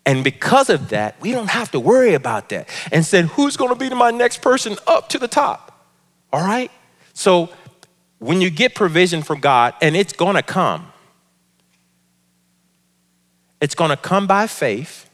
And 0.06 0.24
because 0.24 0.70
of 0.70 0.90
that, 0.90 1.20
we 1.22 1.32
don't 1.32 1.50
have 1.50 1.72
to 1.72 1.80
worry 1.80 2.14
about 2.14 2.50
that. 2.50 2.68
And 2.92 3.06
said, 3.06 3.26
who's 3.26 3.58
gonna 3.58 3.76
be 3.76 3.90
my 3.90 4.12
next 4.12 4.42
person 4.42 4.78
up 4.88 5.10
to 5.10 5.20
the 5.20 5.28
top? 5.28 5.88
All 6.34 6.42
right? 6.42 6.72
So 7.14 7.50
when 8.20 8.42
you 8.42 8.50
get 8.50 8.76
provision 8.76 9.22
from 9.22 9.40
God, 9.40 9.74
and 9.82 9.96
it's 9.96 10.14
gonna 10.14 10.44
come, 10.44 10.92
it's 13.62 13.76
gonna 13.76 13.98
come 13.98 14.26
by 14.26 14.48
faith 14.48 15.10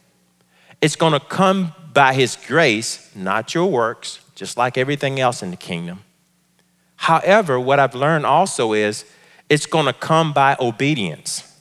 it's 0.80 0.96
going 0.96 1.12
to 1.12 1.20
come 1.20 1.72
by 1.92 2.14
His 2.14 2.36
grace, 2.36 3.10
not 3.14 3.54
your 3.54 3.66
works, 3.66 4.20
just 4.34 4.56
like 4.56 4.76
everything 4.76 5.18
else 5.18 5.42
in 5.42 5.50
the 5.50 5.56
kingdom. 5.56 6.04
However, 6.96 7.58
what 7.58 7.78
I've 7.78 7.94
learned 7.94 8.26
also 8.26 8.72
is 8.72 9.04
it's 9.48 9.66
going 9.66 9.86
to 9.86 9.92
come 9.92 10.32
by 10.32 10.56
obedience. 10.60 11.55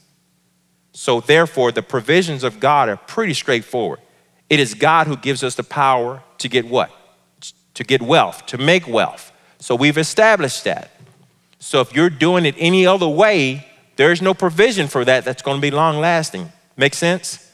So, 0.98 1.20
therefore, 1.20 1.74
the 1.74 1.82
provisions 1.82 2.42
of 2.46 2.62
God 2.62 2.88
are 2.88 2.96
pretty 2.96 3.34
straightforward. 3.34 4.00
It 4.50 4.62
is 4.62 4.74
God 4.74 5.08
who 5.08 5.18
gives 5.18 5.44
us 5.44 5.56
the 5.56 5.64
power 5.64 6.24
to 6.38 6.48
get 6.48 6.70
what? 6.70 6.90
To 7.74 7.84
get 7.84 8.02
wealth, 8.02 8.46
to 8.46 8.58
make 8.58 8.88
wealth. 8.88 9.34
So, 9.60 9.76
we've 9.76 9.98
established 9.98 10.64
that. 10.64 10.92
So, 11.60 11.82
if 11.82 11.94
you're 11.94 12.10
doing 12.10 12.46
it 12.46 12.56
any 12.58 12.88
other 12.88 13.10
way, 13.10 13.68
there's 13.98 14.22
no 14.22 14.34
provision 14.34 14.88
for 14.88 15.04
that 15.04 15.26
that's 15.26 15.42
going 15.42 15.58
to 15.58 15.62
be 15.62 15.70
long 15.70 16.00
lasting. 16.00 16.50
Make 16.78 16.94
sense? 16.94 17.52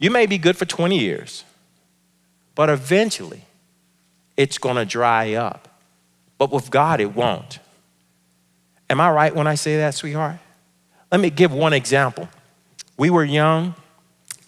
You 0.00 0.10
may 0.10 0.26
be 0.26 0.36
good 0.36 0.56
for 0.56 0.64
20 0.64 0.98
years, 0.98 1.44
but 2.56 2.68
eventually 2.68 3.44
it's 4.36 4.58
going 4.58 4.74
to 4.74 4.84
dry 4.84 5.34
up. 5.34 5.68
But 6.36 6.50
with 6.50 6.68
God, 6.68 7.00
it 7.00 7.14
won't. 7.14 7.60
Am 8.90 9.00
I 9.00 9.08
right 9.12 9.32
when 9.32 9.46
I 9.46 9.54
say 9.54 9.76
that, 9.76 9.94
sweetheart? 9.94 10.38
Let 11.12 11.20
me 11.20 11.30
give 11.30 11.52
one 11.52 11.74
example. 11.74 12.28
We 12.96 13.10
were 13.10 13.24
young, 13.24 13.74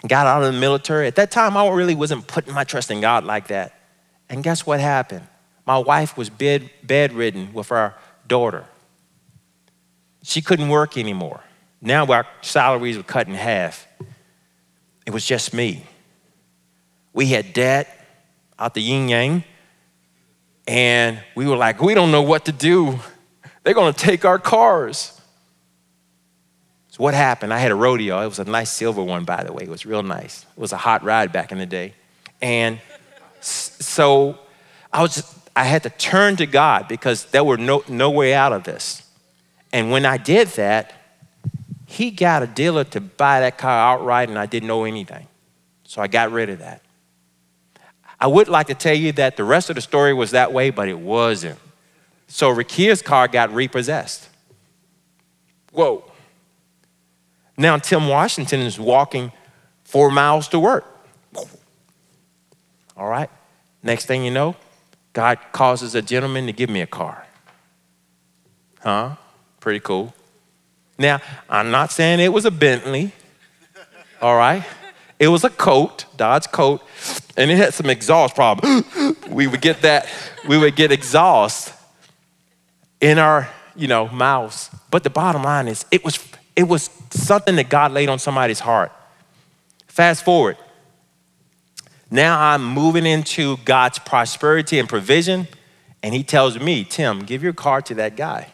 got 0.06 0.26
out 0.26 0.42
of 0.42 0.52
the 0.52 0.60
military. 0.60 1.06
At 1.06 1.16
that 1.16 1.30
time, 1.30 1.56
I 1.56 1.68
really 1.68 1.94
wasn't 1.94 2.26
putting 2.26 2.54
my 2.54 2.64
trust 2.64 2.90
in 2.90 3.00
God 3.00 3.24
like 3.24 3.48
that. 3.48 3.78
And 4.28 4.42
guess 4.42 4.66
what 4.66 4.80
happened? 4.80 5.26
My 5.66 5.78
wife 5.78 6.16
was 6.16 6.30
bed, 6.30 6.70
bedridden 6.82 7.52
with 7.52 7.72
our 7.72 7.94
daughter. 8.26 8.66
She 10.22 10.40
couldn't 10.42 10.68
work 10.68 10.96
anymore. 10.96 11.40
Now 11.80 12.06
our 12.06 12.26
salaries 12.40 12.96
were 12.96 13.02
cut 13.02 13.28
in 13.28 13.34
half. 13.34 13.86
It 15.06 15.12
was 15.12 15.24
just 15.24 15.52
me. 15.52 15.84
We 17.12 17.26
had 17.26 17.52
debt 17.52 17.88
out 18.58 18.74
the 18.74 18.80
yin 18.80 19.08
yang, 19.08 19.44
and 20.66 21.22
we 21.34 21.46
were 21.46 21.56
like, 21.56 21.82
we 21.82 21.94
don't 21.94 22.10
know 22.10 22.22
what 22.22 22.46
to 22.46 22.52
do. 22.52 22.98
They're 23.62 23.74
gonna 23.74 23.92
take 23.92 24.24
our 24.24 24.38
cars. 24.38 25.20
So 26.94 27.02
what 27.02 27.12
happened? 27.12 27.52
I 27.52 27.58
had 27.58 27.72
a 27.72 27.74
rodeo. 27.74 28.22
It 28.22 28.28
was 28.28 28.38
a 28.38 28.44
nice 28.44 28.70
silver 28.70 29.02
one, 29.02 29.24
by 29.24 29.42
the 29.42 29.52
way. 29.52 29.64
It 29.64 29.68
was 29.68 29.84
real 29.84 30.04
nice. 30.04 30.46
It 30.56 30.60
was 30.60 30.70
a 30.70 30.76
hot 30.76 31.02
ride 31.02 31.32
back 31.32 31.50
in 31.50 31.58
the 31.58 31.66
day. 31.66 31.92
And 32.40 32.78
so 33.40 34.38
I 34.92 35.02
was 35.02 35.16
just, 35.16 35.36
I 35.56 35.64
had 35.64 35.82
to 35.82 35.90
turn 35.90 36.36
to 36.36 36.46
God 36.46 36.86
because 36.86 37.24
there 37.32 37.42
were 37.42 37.56
no, 37.56 37.82
no 37.88 38.12
way 38.12 38.32
out 38.32 38.52
of 38.52 38.62
this. 38.62 39.02
And 39.72 39.90
when 39.90 40.06
I 40.06 40.18
did 40.18 40.46
that, 40.50 40.92
he 41.84 42.12
got 42.12 42.44
a 42.44 42.46
dealer 42.46 42.84
to 42.84 43.00
buy 43.00 43.40
that 43.40 43.58
car 43.58 43.76
outright 43.92 44.28
and 44.28 44.38
I 44.38 44.46
didn't 44.46 44.68
know 44.68 44.84
anything. 44.84 45.26
So 45.82 46.00
I 46.00 46.06
got 46.06 46.30
rid 46.30 46.48
of 46.48 46.60
that. 46.60 46.80
I 48.20 48.28
would 48.28 48.46
like 48.46 48.68
to 48.68 48.74
tell 48.74 48.94
you 48.94 49.10
that 49.14 49.36
the 49.36 49.42
rest 49.42 49.68
of 49.68 49.74
the 49.74 49.82
story 49.82 50.14
was 50.14 50.30
that 50.30 50.52
way, 50.52 50.70
but 50.70 50.88
it 50.88 51.00
wasn't. 51.00 51.58
So 52.28 52.50
Rakia's 52.50 53.02
car 53.02 53.26
got 53.26 53.52
repossessed. 53.52 54.28
Whoa. 55.72 56.12
Now 57.56 57.78
Tim 57.78 58.08
Washington 58.08 58.60
is 58.60 58.78
walking 58.78 59.32
four 59.84 60.10
miles 60.10 60.48
to 60.48 60.58
work. 60.58 60.84
All 62.96 63.08
right. 63.08 63.30
Next 63.82 64.06
thing 64.06 64.24
you 64.24 64.30
know, 64.30 64.56
God 65.12 65.38
causes 65.52 65.94
a 65.94 66.02
gentleman 66.02 66.46
to 66.46 66.52
give 66.52 66.70
me 66.70 66.80
a 66.80 66.86
car. 66.86 67.26
Huh? 68.80 69.16
Pretty 69.60 69.80
cool. 69.80 70.14
Now, 70.98 71.20
I'm 71.48 71.70
not 71.70 71.90
saying 71.90 72.20
it 72.20 72.32
was 72.32 72.44
a 72.44 72.50
Bentley. 72.50 73.12
All 74.22 74.36
right. 74.36 74.64
It 75.18 75.28
was 75.28 75.44
a 75.44 75.50
Colt, 75.50 76.06
Dodge 76.16 76.50
Colt, 76.50 76.82
and 77.36 77.50
it 77.50 77.56
had 77.56 77.74
some 77.74 77.88
exhaust 77.88 78.34
problem. 78.34 78.84
we 79.30 79.46
would 79.46 79.60
get 79.60 79.82
that, 79.82 80.08
we 80.48 80.58
would 80.58 80.76
get 80.76 80.92
exhaust 80.92 81.72
in 83.00 83.18
our, 83.18 83.48
you 83.76 83.86
know, 83.86 84.08
mouths. 84.08 84.70
But 84.90 85.02
the 85.02 85.10
bottom 85.10 85.42
line 85.42 85.68
is 85.68 85.84
it 85.90 86.04
was 86.04 86.18
it 86.56 86.64
was 86.64 86.90
something 87.10 87.56
that 87.56 87.68
God 87.68 87.92
laid 87.92 88.08
on 88.08 88.18
somebody's 88.18 88.60
heart. 88.60 88.92
Fast 89.86 90.24
forward. 90.24 90.56
Now 92.10 92.40
I'm 92.40 92.64
moving 92.64 93.06
into 93.06 93.56
God's 93.64 93.98
prosperity 93.98 94.78
and 94.78 94.88
provision, 94.88 95.48
and 96.02 96.14
He 96.14 96.22
tells 96.22 96.58
me, 96.58 96.84
Tim, 96.84 97.20
give 97.20 97.42
your 97.42 97.52
car 97.52 97.82
to 97.82 97.94
that 97.96 98.16
guy. 98.16 98.48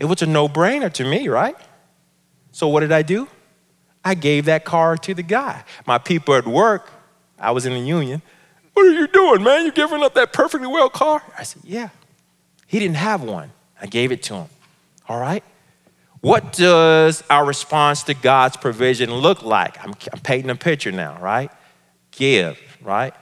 It 0.00 0.06
was 0.06 0.22
a 0.22 0.26
no 0.26 0.48
brainer 0.48 0.92
to 0.94 1.04
me, 1.04 1.28
right? 1.28 1.56
So 2.52 2.68
what 2.68 2.80
did 2.80 2.92
I 2.92 3.02
do? 3.02 3.28
I 4.04 4.14
gave 4.14 4.44
that 4.46 4.64
car 4.64 4.96
to 4.96 5.14
the 5.14 5.22
guy. 5.22 5.64
My 5.86 5.98
people 5.98 6.34
at 6.34 6.46
work, 6.46 6.90
I 7.38 7.50
was 7.50 7.66
in 7.66 7.72
the 7.72 7.80
union. 7.80 8.22
What 8.72 8.86
are 8.86 8.92
you 8.92 9.06
doing, 9.08 9.42
man? 9.42 9.62
You're 9.62 9.72
giving 9.72 10.02
up 10.02 10.14
that 10.14 10.32
perfectly 10.32 10.66
well 10.66 10.90
car? 10.90 11.22
I 11.38 11.42
said, 11.42 11.62
Yeah. 11.64 11.88
He 12.66 12.78
didn't 12.78 12.96
have 12.96 13.22
one. 13.22 13.52
I 13.80 13.86
gave 13.86 14.10
it 14.12 14.22
to 14.24 14.34
him. 14.34 14.48
All 15.08 15.20
right? 15.20 15.44
What 16.26 16.54
does 16.54 17.22
our 17.30 17.44
response 17.44 18.02
to 18.02 18.14
God's 18.14 18.56
provision 18.56 19.14
look 19.14 19.44
like? 19.44 19.80
I'm, 19.80 19.94
I'm 20.12 20.18
painting 20.18 20.50
a 20.50 20.56
picture 20.56 20.90
now, 20.90 21.16
right? 21.20 21.52
Give, 22.10 22.60
right? 22.82 23.14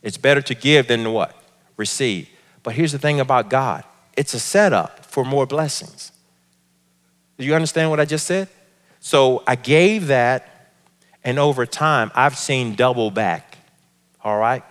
It's 0.00 0.16
better 0.16 0.40
to 0.40 0.54
give 0.54 0.86
than 0.88 1.04
to 1.04 1.10
what? 1.10 1.36
Receive. 1.76 2.30
But 2.62 2.72
here's 2.72 2.92
the 2.92 2.98
thing 2.98 3.20
about 3.20 3.50
God 3.50 3.84
it's 4.16 4.32
a 4.32 4.40
setup 4.40 5.04
for 5.04 5.26
more 5.26 5.44
blessings. 5.44 6.12
Do 7.36 7.44
you 7.44 7.54
understand 7.54 7.90
what 7.90 8.00
I 8.00 8.06
just 8.06 8.26
said? 8.26 8.48
So 9.00 9.42
I 9.46 9.56
gave 9.56 10.06
that, 10.06 10.72
and 11.22 11.38
over 11.38 11.66
time, 11.66 12.10
I've 12.14 12.38
seen 12.38 12.76
double 12.76 13.10
back. 13.10 13.58
All 14.24 14.38
right? 14.38 14.64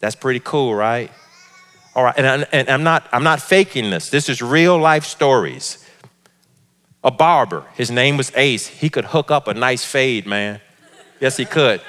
That's 0.00 0.16
pretty 0.16 0.40
cool, 0.40 0.74
right? 0.74 1.12
All 1.94 2.04
right, 2.04 2.14
and, 2.16 2.26
I, 2.26 2.46
and 2.52 2.70
I'm, 2.70 2.84
not, 2.84 3.06
I'm 3.12 3.22
not 3.22 3.42
faking 3.42 3.90
this. 3.90 4.08
This 4.08 4.30
is 4.30 4.40
real 4.40 4.78
life 4.78 5.04
stories 5.04 5.83
a 7.04 7.10
barber. 7.10 7.64
His 7.74 7.90
name 7.90 8.16
was 8.16 8.32
Ace. 8.34 8.66
He 8.66 8.88
could 8.88 9.04
hook 9.04 9.30
up 9.30 9.46
a 9.46 9.54
nice 9.54 9.84
fade, 9.84 10.26
man. 10.26 10.60
Yes, 11.20 11.36
he 11.36 11.44
could. 11.44 11.80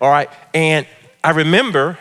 All 0.00 0.10
right. 0.10 0.28
And 0.52 0.86
I 1.22 1.30
remember, 1.30 1.98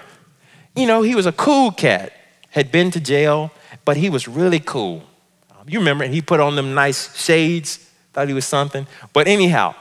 you 0.76 0.88
know, 0.88 1.04
he 1.04 1.16
was 1.16 1.28
a 1.28 1.32
cool 1.32 1.72
cat, 1.72 2.12
had 2.50 2.72
been 2.72 2.92
to 2.92 3.00
jail, 3.00 3.52
but 3.86 3.98
he 3.98 4.10
was 4.10 4.28
really 4.28 4.60
cool. 4.60 5.04
Um, 5.52 5.70
you 5.70 5.80
remember, 5.80 6.04
and 6.04 6.14
he 6.14 6.22
put 6.22 6.40
on 6.40 6.56
them 6.56 6.74
nice 6.74 7.16
shades, 7.16 7.78
thought 8.14 8.28
he 8.28 8.34
was 8.34 8.46
something. 8.46 8.88
But 9.14 9.28
anyhow, 9.28 9.76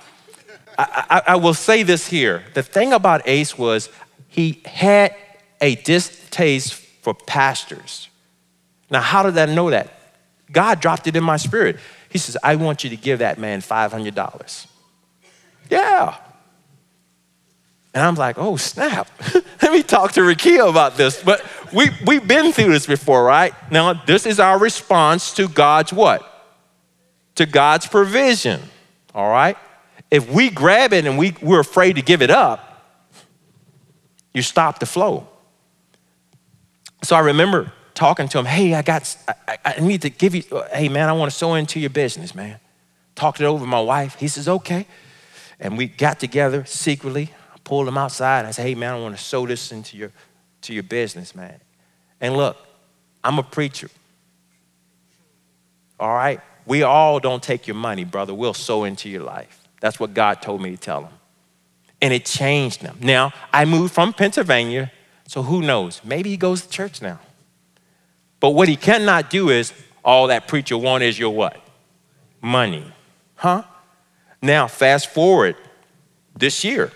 I, 0.78 1.22
I, 1.26 1.32
I 1.32 1.36
will 1.36 1.54
say 1.54 1.82
this 1.82 2.06
here. 2.06 2.44
The 2.52 2.62
thing 2.62 2.92
about 2.92 3.26
Ace 3.26 3.56
was 3.56 3.88
he 4.28 4.60
had 4.64 5.14
a 5.60 5.76
distaste 5.76 6.74
for 6.74 7.14
pastors. 7.14 8.08
Now, 8.90 9.00
how 9.00 9.22
did 9.22 9.38
I 9.38 9.46
know 9.52 9.70
that? 9.70 9.90
God 10.52 10.80
dropped 10.80 11.06
it 11.06 11.16
in 11.16 11.24
my 11.24 11.36
spirit. 11.36 11.76
He 12.14 12.18
says, 12.18 12.36
I 12.44 12.54
want 12.54 12.84
you 12.84 12.90
to 12.90 12.96
give 12.96 13.18
that 13.18 13.38
man 13.38 13.60
$500. 13.60 14.66
Yeah. 15.68 16.16
And 17.92 18.04
I'm 18.04 18.14
like, 18.14 18.38
oh, 18.38 18.56
snap. 18.56 19.10
Let 19.60 19.72
me 19.72 19.82
talk 19.82 20.12
to 20.12 20.20
Rakia 20.20 20.70
about 20.70 20.96
this. 20.96 21.20
But 21.20 21.44
we, 21.72 21.90
we've 22.06 22.26
been 22.26 22.52
through 22.52 22.70
this 22.70 22.86
before, 22.86 23.24
right? 23.24 23.52
Now, 23.72 23.94
this 23.94 24.26
is 24.26 24.38
our 24.38 24.60
response 24.60 25.34
to 25.34 25.48
God's 25.48 25.92
what? 25.92 26.22
To 27.34 27.46
God's 27.46 27.88
provision, 27.88 28.60
all 29.12 29.28
right? 29.28 29.56
If 30.08 30.30
we 30.30 30.50
grab 30.50 30.92
it 30.92 31.06
and 31.06 31.18
we, 31.18 31.34
we're 31.42 31.58
afraid 31.58 31.96
to 31.96 32.02
give 32.02 32.22
it 32.22 32.30
up, 32.30 32.80
you 34.32 34.42
stop 34.42 34.78
the 34.78 34.86
flow. 34.86 35.26
So 37.02 37.16
I 37.16 37.20
remember 37.20 37.72
talking 37.94 38.28
to 38.28 38.38
him, 38.38 38.44
hey, 38.44 38.74
I 38.74 38.82
got, 38.82 39.16
I, 39.48 39.58
I 39.64 39.80
need 39.80 40.02
to 40.02 40.10
give 40.10 40.34
you, 40.34 40.42
hey 40.72 40.88
man, 40.88 41.08
I 41.08 41.12
want 41.12 41.30
to 41.30 41.36
sow 41.36 41.54
into 41.54 41.80
your 41.80 41.90
business, 41.90 42.34
man. 42.34 42.58
Talked 43.14 43.40
it 43.40 43.44
over 43.44 43.60
with 43.60 43.68
my 43.68 43.80
wife. 43.80 44.16
He 44.16 44.28
says, 44.28 44.48
okay. 44.48 44.86
And 45.60 45.78
we 45.78 45.86
got 45.86 46.18
together 46.18 46.64
secretly. 46.64 47.30
I 47.54 47.58
pulled 47.62 47.86
him 47.86 47.96
outside. 47.96 48.44
I 48.44 48.50
said, 48.50 48.66
hey 48.66 48.74
man, 48.74 48.94
I 48.94 48.98
want 48.98 49.16
to 49.16 49.22
sow 49.22 49.46
this 49.46 49.70
into 49.70 49.96
your, 49.96 50.10
to 50.62 50.74
your 50.74 50.82
business, 50.82 51.34
man. 51.34 51.60
And 52.20 52.36
look, 52.36 52.56
I'm 53.22 53.38
a 53.38 53.42
preacher. 53.42 53.88
All 56.00 56.14
right? 56.14 56.40
We 56.66 56.82
all 56.82 57.20
don't 57.20 57.42
take 57.42 57.66
your 57.66 57.76
money, 57.76 58.04
brother. 58.04 58.34
We'll 58.34 58.54
sow 58.54 58.84
into 58.84 59.08
your 59.08 59.22
life. 59.22 59.68
That's 59.80 60.00
what 60.00 60.14
God 60.14 60.42
told 60.42 60.60
me 60.60 60.72
to 60.72 60.76
tell 60.76 61.02
him. 61.02 61.12
And 62.00 62.12
it 62.12 62.24
changed 62.24 62.82
him. 62.82 62.96
Now, 63.00 63.32
I 63.52 63.64
moved 63.64 63.94
from 63.94 64.12
Pennsylvania, 64.12 64.90
so 65.28 65.42
who 65.42 65.62
knows? 65.62 66.00
Maybe 66.04 66.30
he 66.30 66.36
goes 66.36 66.62
to 66.62 66.68
church 66.68 67.00
now. 67.00 67.20
But 68.44 68.50
what 68.50 68.68
he 68.68 68.76
cannot 68.76 69.30
do 69.30 69.48
is 69.48 69.72
all 70.04 70.26
that 70.26 70.46
preacher 70.48 70.76
want 70.76 71.02
is 71.02 71.18
your 71.18 71.30
what? 71.30 71.58
Money. 72.42 72.84
Huh? 73.36 73.62
Now, 74.42 74.66
fast 74.66 75.14
forward 75.14 75.56
this 76.36 76.62
year. 76.62 76.92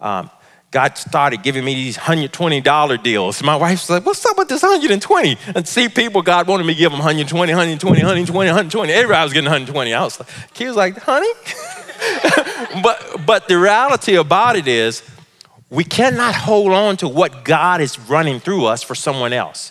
Um, 0.00 0.30
God 0.72 0.98
started 0.98 1.44
giving 1.44 1.64
me 1.64 1.76
these 1.76 1.96
$120 1.96 3.02
deals. 3.04 3.40
My 3.44 3.54
wife's 3.54 3.88
like, 3.88 4.04
what's 4.04 4.26
up 4.26 4.36
with 4.36 4.48
this 4.48 4.64
120? 4.64 5.38
And 5.54 5.68
see 5.68 5.88
people, 5.88 6.22
God 6.22 6.48
wanted 6.48 6.66
me 6.66 6.74
to 6.74 6.78
give 6.80 6.90
them 6.90 6.98
120, 6.98 7.52
120, 7.52 7.96
120, 7.96 8.48
120. 8.48 8.92
Everybody 8.92 9.22
was 9.22 9.32
getting 9.32 9.48
120. 9.48 9.94
I 9.94 10.02
was 10.02 10.18
like, 10.18 10.58
was 10.58 10.74
like, 10.74 10.96
honey? 10.98 11.32
but, 12.82 13.24
but 13.24 13.46
the 13.46 13.56
reality 13.60 14.16
about 14.16 14.56
it 14.56 14.66
is, 14.66 15.08
we 15.70 15.84
cannot 15.84 16.34
hold 16.34 16.72
on 16.72 16.96
to 16.96 17.06
what 17.06 17.44
God 17.44 17.80
is 17.80 17.96
running 17.96 18.40
through 18.40 18.64
us 18.64 18.82
for 18.82 18.96
someone 18.96 19.32
else. 19.32 19.70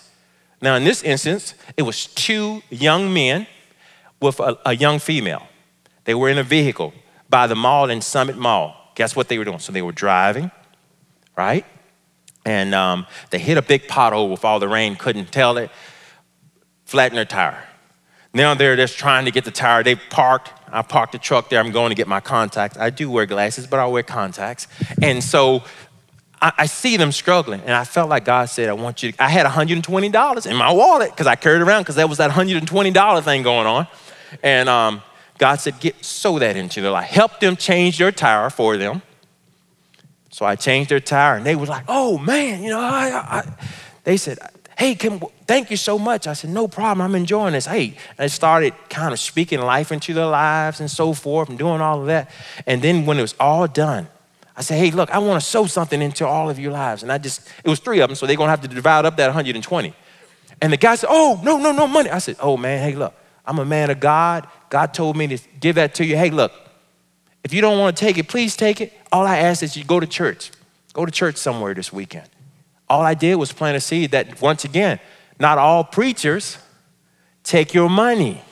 Now, 0.64 0.76
in 0.76 0.84
this 0.84 1.02
instance, 1.02 1.52
it 1.76 1.82
was 1.82 2.06
two 2.06 2.62
young 2.70 3.12
men 3.12 3.46
with 4.18 4.40
a, 4.40 4.56
a 4.64 4.74
young 4.74 4.98
female. 4.98 5.46
They 6.04 6.14
were 6.14 6.30
in 6.30 6.38
a 6.38 6.42
vehicle 6.42 6.94
by 7.28 7.46
the 7.46 7.54
mall 7.54 7.90
in 7.90 8.00
Summit 8.00 8.38
Mall. 8.38 8.74
Guess 8.94 9.14
what 9.14 9.28
they 9.28 9.36
were 9.36 9.44
doing? 9.44 9.58
So 9.58 9.72
they 9.72 9.82
were 9.82 9.92
driving, 9.92 10.50
right? 11.36 11.66
And 12.46 12.74
um, 12.74 13.06
they 13.28 13.38
hit 13.38 13.58
a 13.58 13.62
big 13.62 13.88
pothole 13.88 14.30
with 14.30 14.42
all 14.42 14.58
the 14.58 14.66
rain, 14.66 14.96
couldn't 14.96 15.30
tell 15.30 15.58
it, 15.58 15.70
flattened 16.86 17.18
their 17.18 17.26
tire. 17.26 17.62
Now 18.32 18.54
they're 18.54 18.74
just 18.74 18.96
trying 18.96 19.26
to 19.26 19.30
get 19.30 19.44
the 19.44 19.50
tire. 19.50 19.82
They 19.82 19.96
parked. 19.96 20.50
I 20.72 20.80
parked 20.80 21.12
the 21.12 21.18
truck 21.18 21.50
there. 21.50 21.60
I'm 21.60 21.72
going 21.72 21.90
to 21.90 21.94
get 21.94 22.08
my 22.08 22.20
contacts. 22.20 22.78
I 22.78 22.88
do 22.88 23.10
wear 23.10 23.26
glasses, 23.26 23.66
but 23.66 23.80
I 23.80 23.86
wear 23.86 24.02
contacts. 24.02 24.66
And 25.02 25.22
so 25.22 25.62
I, 26.42 26.66
see 26.66 26.98
them 26.98 27.10
struggling. 27.10 27.62
And 27.62 27.72
I 27.72 27.84
felt 27.84 28.10
like 28.10 28.26
God 28.26 28.50
said, 28.50 28.68
I 28.68 28.74
want 28.74 29.02
you 29.02 29.12
to. 29.12 29.22
I 29.22 29.28
had 29.28 29.46
$120 29.46 30.50
in 30.50 30.56
my 30.56 30.72
wallet 30.72 31.10
because 31.10 31.26
I 31.26 31.36
carried 31.36 31.62
around 31.62 31.82
because 31.82 31.94
there 31.94 32.06
was 32.06 32.18
that 32.18 32.30
$120 32.30 33.22
thing 33.22 33.42
going 33.42 33.66
on. 33.66 33.86
And 34.42 34.68
um, 34.68 35.00
God 35.38 35.56
said, 35.56 35.80
get 35.80 36.04
sow 36.04 36.38
that 36.38 36.56
into 36.56 36.82
their 36.82 36.90
life. 36.90 37.08
Help 37.08 37.40
them 37.40 37.56
change 37.56 37.96
their 37.96 38.12
tire 38.12 38.50
for 38.50 38.76
them. 38.76 39.00
So 40.34 40.44
I 40.44 40.56
changed 40.56 40.90
their 40.90 40.98
tire, 40.98 41.36
and 41.36 41.46
they 41.46 41.54
was 41.54 41.68
like, 41.68 41.84
"Oh 41.86 42.18
man, 42.18 42.60
you 42.60 42.70
know." 42.70 42.80
I, 42.80 43.38
I, 43.38 43.56
they 44.02 44.16
said, 44.16 44.40
"Hey, 44.76 44.96
can, 44.96 45.20
thank 45.46 45.70
you 45.70 45.76
so 45.76 45.96
much." 45.96 46.26
I 46.26 46.32
said, 46.32 46.50
"No 46.50 46.66
problem. 46.66 47.02
I'm 47.06 47.14
enjoying 47.14 47.52
this." 47.52 47.66
Hey, 47.66 47.96
and 48.18 48.18
I 48.18 48.26
started 48.26 48.74
kind 48.90 49.12
of 49.12 49.20
speaking 49.20 49.60
life 49.60 49.92
into 49.92 50.12
their 50.12 50.26
lives 50.26 50.80
and 50.80 50.90
so 50.90 51.12
forth, 51.12 51.50
and 51.50 51.56
doing 51.56 51.80
all 51.80 52.00
of 52.00 52.06
that. 52.06 52.32
And 52.66 52.82
then 52.82 53.06
when 53.06 53.20
it 53.20 53.22
was 53.22 53.36
all 53.38 53.68
done, 53.68 54.08
I 54.56 54.62
said, 54.62 54.78
"Hey, 54.78 54.90
look, 54.90 55.10
I 55.10 55.18
want 55.18 55.42
to 55.42 55.46
sow 55.46 55.66
something 55.66 56.00
into 56.00 56.26
all 56.26 56.48
of 56.50 56.58
your 56.58 56.72
lives." 56.72 57.02
And 57.02 57.10
I 57.10 57.18
just, 57.18 57.48
it 57.62 57.68
was 57.68 57.80
three 57.80 58.00
of 58.00 58.08
them, 58.08 58.16
so 58.16 58.26
they're 58.26 58.36
gonna 58.36 58.50
have 58.50 58.62
to 58.62 58.68
divide 58.68 59.04
up 59.04 59.16
that 59.16 59.26
120. 59.26 59.94
And 60.60 60.72
the 60.72 60.76
guy 60.76 60.94
said, 60.94 61.08
"Oh, 61.10 61.40
no, 61.42 61.58
no, 61.58 61.72
no 61.72 61.86
money." 61.86 62.10
I 62.10 62.18
said, 62.18 62.36
"Oh 62.40 62.56
man, 62.56 62.82
hey, 62.82 62.94
look, 62.94 63.14
I'm 63.46 63.58
a 63.58 63.64
man 63.64 63.90
of 63.90 64.00
God. 64.00 64.46
God 64.70 64.94
told 64.94 65.16
me 65.16 65.26
to 65.28 65.38
give 65.60 65.76
that 65.76 65.94
to 65.96 66.04
you. 66.04 66.16
Hey, 66.16 66.30
look, 66.30 66.52
if 67.42 67.52
you 67.52 67.60
don't 67.60 67.78
want 67.78 67.96
to 67.96 68.04
take 68.04 68.16
it, 68.16 68.28
please 68.28 68.56
take 68.56 68.80
it. 68.80 68.92
All 69.12 69.26
I 69.26 69.38
ask 69.38 69.62
is 69.62 69.76
you 69.76 69.84
go 69.84 70.00
to 70.00 70.06
church. 70.06 70.50
Go 70.92 71.04
to 71.04 71.12
church 71.12 71.36
somewhere 71.36 71.74
this 71.74 71.92
weekend. 71.92 72.28
All 72.88 73.02
I 73.02 73.14
did 73.14 73.34
was 73.36 73.52
plant 73.52 73.76
a 73.76 73.80
seed 73.80 74.12
that, 74.12 74.40
once 74.40 74.64
again, 74.64 74.98
not 75.38 75.58
all 75.58 75.84
preachers 75.84 76.58
take 77.42 77.74
your 77.74 77.90
money. 77.90 78.42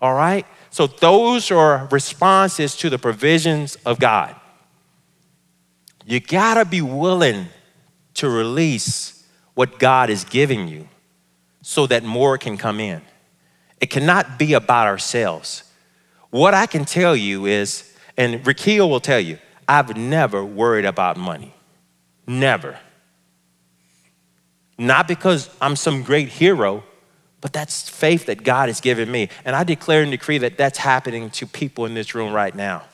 All 0.00 0.14
right? 0.14 0.46
So 0.70 0.86
those 0.86 1.50
are 1.50 1.88
responses 1.90 2.76
to 2.76 2.90
the 2.90 2.98
provisions 2.98 3.76
of 3.84 3.98
God. 3.98 4.36
You 6.06 6.20
gotta 6.20 6.64
be 6.64 6.80
willing 6.80 7.46
to 8.14 8.28
release 8.28 9.26
what 9.54 9.78
God 9.78 10.10
is 10.10 10.24
giving 10.24 10.68
you 10.68 10.88
so 11.62 11.86
that 11.86 12.02
more 12.02 12.38
can 12.38 12.56
come 12.56 12.80
in. 12.80 13.02
It 13.80 13.90
cannot 13.90 14.38
be 14.38 14.54
about 14.54 14.86
ourselves. 14.86 15.64
What 16.30 16.54
I 16.54 16.66
can 16.66 16.84
tell 16.84 17.16
you 17.16 17.46
is, 17.46 17.96
and 18.16 18.44
Rakia 18.44 18.88
will 18.88 19.00
tell 19.00 19.20
you, 19.20 19.38
I've 19.68 19.96
never 19.96 20.44
worried 20.44 20.84
about 20.84 21.16
money. 21.16 21.54
Never. 22.26 22.78
Not 24.78 25.08
because 25.08 25.50
I'm 25.60 25.76
some 25.76 26.02
great 26.02 26.28
hero, 26.28 26.84
but 27.40 27.52
that's 27.52 27.88
faith 27.88 28.26
that 28.26 28.42
God 28.42 28.68
has 28.68 28.80
given 28.80 29.10
me. 29.10 29.28
And 29.44 29.56
I 29.56 29.64
declare 29.64 30.02
and 30.02 30.10
decree 30.10 30.38
that 30.38 30.56
that's 30.56 30.78
happening 30.78 31.30
to 31.30 31.46
people 31.46 31.86
in 31.86 31.94
this 31.94 32.14
room 32.14 32.32
right 32.32 32.54
now. 32.54 32.84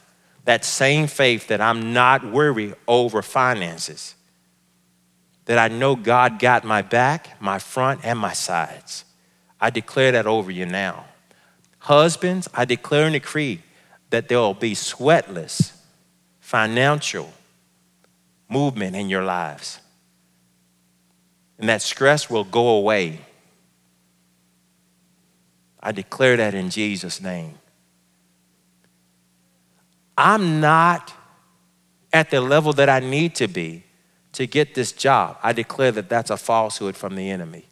That 0.46 0.64
same 0.64 1.06
faith 1.06 1.48
that 1.48 1.61
I'm 1.61 1.92
not 1.92 2.24
worried 2.24 2.74
over 2.88 3.22
finances. 3.22 4.14
That 5.44 5.59
I 5.59 5.68
know 5.68 5.94
God 5.94 6.38
got 6.38 6.64
my 6.64 6.82
back, 6.82 7.40
my 7.40 7.59
front, 7.59 8.00
and 8.04 8.18
my 8.18 8.32
sides. 8.32 9.04
I 9.61 9.70
declare 9.70 10.12
that 10.12 10.26
over 10.26 10.50
you 10.50 10.66
now. 10.66 11.04
Husbands, 11.78 12.48
I 12.52 12.64
declare 12.64 13.04
and 13.04 13.12
decree 13.12 13.62
that 14.11 14.28
there 14.28 14.38
will 14.38 14.54
be 14.54 14.72
sweatless 14.72 15.72
financial 16.40 17.32
movement 18.48 18.96
in 18.96 19.09
your 19.09 19.24
lives. 19.24 19.80
And 21.59 21.68
that 21.68 21.82
stress 21.82 22.28
will 22.30 22.44
go 22.44 22.68
away. 22.68 23.20
I 25.80 25.92
declare 25.92 26.37
that 26.37 26.54
in 26.54 26.70
Jesus' 26.70 27.20
name. 27.20 27.54
I'm 30.16 30.61
not 30.61 31.12
at 32.12 32.31
the 32.31 32.40
level 32.40 32.72
that 32.74 32.88
I 32.88 33.00
need 33.00 33.35
to 33.37 33.48
be 33.48 33.85
to 34.33 34.46
get 34.46 34.74
this 34.74 34.92
job. 34.92 35.38
I 35.42 35.52
declare 35.52 35.92
that 35.92 36.09
that's 36.09 36.31
a 36.31 36.37
falsehood 36.37 36.96
from 36.96 37.14
the 37.16 37.31
enemy. 37.31 37.66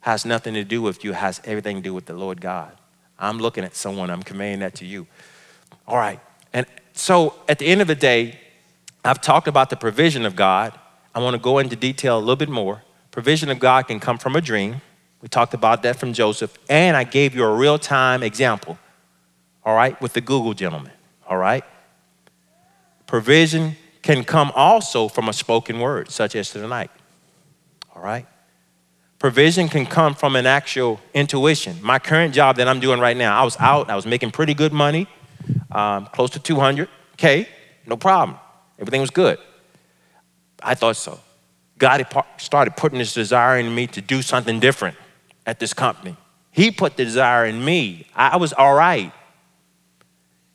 Has 0.00 0.24
nothing 0.24 0.54
to 0.54 0.64
do 0.64 0.80
with 0.80 1.04
you, 1.04 1.12
has 1.12 1.40
everything 1.44 1.76
to 1.76 1.82
do 1.82 1.94
with 1.94 2.06
the 2.06 2.14
Lord 2.14 2.40
God. 2.40 2.76
I'm 3.18 3.38
looking 3.38 3.64
at 3.64 3.74
someone, 3.74 4.10
I'm 4.10 4.22
conveying 4.22 4.60
that 4.60 4.74
to 4.76 4.86
you. 4.86 5.06
All 5.86 5.98
right. 5.98 6.20
And 6.52 6.66
so 6.94 7.34
at 7.48 7.58
the 7.58 7.66
end 7.66 7.80
of 7.80 7.86
the 7.86 7.94
day, 7.94 8.38
I've 9.04 9.20
talked 9.20 9.48
about 9.48 9.70
the 9.70 9.76
provision 9.76 10.24
of 10.24 10.36
God. 10.36 10.72
I 11.14 11.20
want 11.20 11.34
to 11.34 11.40
go 11.40 11.58
into 11.58 11.76
detail 11.76 12.18
a 12.18 12.20
little 12.20 12.36
bit 12.36 12.48
more. 12.48 12.82
Provision 13.10 13.50
of 13.50 13.58
God 13.58 13.88
can 13.88 14.00
come 14.00 14.18
from 14.18 14.36
a 14.36 14.40
dream. 14.40 14.80
We 15.20 15.28
talked 15.28 15.54
about 15.54 15.82
that 15.82 15.96
from 15.96 16.12
Joseph. 16.12 16.56
And 16.68 16.96
I 16.96 17.04
gave 17.04 17.34
you 17.34 17.44
a 17.44 17.54
real 17.54 17.78
time 17.78 18.22
example, 18.22 18.78
all 19.64 19.74
right, 19.74 20.00
with 20.00 20.12
the 20.12 20.20
Google 20.20 20.54
gentleman, 20.54 20.92
all 21.30 21.38
right? 21.38 21.64
Provision 23.06 23.76
can 24.02 24.24
come 24.24 24.52
also 24.54 25.08
from 25.08 25.28
a 25.28 25.32
spoken 25.32 25.78
word, 25.80 26.10
such 26.10 26.34
as 26.34 26.50
tonight, 26.50 26.90
all 27.94 28.02
right? 28.02 28.26
Provision 29.18 29.68
can 29.68 29.86
come 29.86 30.14
from 30.14 30.34
an 30.34 30.46
actual 30.46 31.00
intuition. 31.14 31.76
My 31.82 31.98
current 31.98 32.34
job 32.34 32.56
that 32.56 32.66
I'm 32.66 32.80
doing 32.80 33.00
right 33.00 33.16
now, 33.16 33.40
I 33.40 33.44
was 33.44 33.56
out, 33.60 33.90
I 33.90 33.96
was 33.96 34.06
making 34.06 34.32
pretty 34.32 34.54
good 34.54 34.72
money, 34.72 35.06
um, 35.70 36.06
close 36.06 36.30
to 36.30 36.40
200K, 36.40 37.46
no 37.86 37.96
problem. 37.96 38.38
Everything 38.78 39.00
was 39.00 39.10
good. 39.10 39.38
I 40.62 40.74
thought 40.74 40.96
so. 40.96 41.20
God 41.78 42.06
started 42.38 42.76
putting 42.76 42.98
this 42.98 43.14
desire 43.14 43.58
in 43.58 43.74
me 43.74 43.86
to 43.88 44.00
do 44.00 44.20
something 44.20 44.60
different 44.60 44.96
at 45.46 45.58
this 45.58 45.72
company. 45.72 46.16
He 46.50 46.70
put 46.70 46.96
the 46.96 47.04
desire 47.04 47.46
in 47.46 47.64
me. 47.64 48.06
I 48.14 48.36
was 48.36 48.52
all 48.52 48.74
right. 48.74 49.12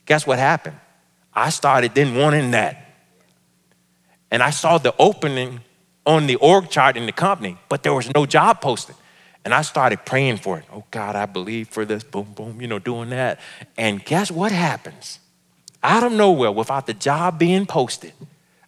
Guess 0.06 0.28
what 0.28 0.40
happened? 0.40 0.78
I 1.34 1.50
started 1.50 1.96
then 1.96 2.16
wanting 2.16 2.52
that. 2.52 2.82
And 4.32 4.42
I 4.42 4.50
saw 4.50 4.78
the 4.78 4.94
opening 5.00 5.62
on 6.06 6.28
the 6.28 6.36
org 6.36 6.70
chart 6.70 6.98
in 6.98 7.06
the 7.06 7.12
company, 7.12 7.58
but 7.70 7.84
there 7.84 7.94
was 7.94 8.14
no 8.14 8.26
job 8.26 8.62
posting. 8.62 8.96
And 9.44 9.54
I 9.54 9.62
started 9.62 10.06
praying 10.06 10.38
for 10.38 10.58
it. 10.58 10.66
Oh 10.74 10.84
God, 10.92 11.16
I 11.16 11.26
believe 11.26 11.70
for 11.70 11.86
this, 11.86 12.04
boom, 12.04 12.34
boom, 12.36 12.60
you 12.62 12.68
know, 12.68 12.80
doing 12.80 13.10
that. 13.12 13.40
And 13.78 14.04
guess 14.04 14.32
what 14.32 14.52
happens? 14.52 15.20
Out 15.84 16.04
of 16.04 16.12
nowhere, 16.12 16.52
without 16.52 16.88
the 16.88 16.96
job 16.96 17.38
being 17.38 17.66
posted, 17.68 18.14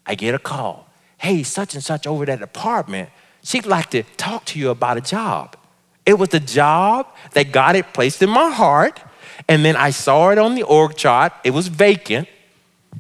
I 0.06 0.14
get 0.14 0.36
a 0.36 0.40
call. 0.40 0.88
Hey, 1.18 1.42
such 1.42 1.74
and 1.74 1.84
such 1.84 2.06
over 2.06 2.26
that 2.28 2.40
department, 2.40 3.10
she'd 3.44 3.66
like 3.66 3.90
to 3.90 4.04
talk 4.18 4.46
to 4.46 4.60
you 4.60 4.70
about 4.70 4.98
a 4.98 5.02
job. 5.02 5.58
It 6.06 6.20
was 6.20 6.30
the 6.30 6.40
job 6.40 7.08
that 7.32 7.52
God 7.52 7.76
had 7.76 7.92
placed 7.94 8.22
in 8.22 8.30
my 8.30 8.52
heart. 8.52 9.02
And 9.48 9.64
then 9.64 9.76
I 9.76 9.92
saw 9.92 10.30
it 10.30 10.38
on 10.38 10.56
the 10.56 10.64
org 10.64 10.96
chart. 10.96 11.34
It 11.44 11.52
was 11.52 11.68
vacant. 11.68 12.28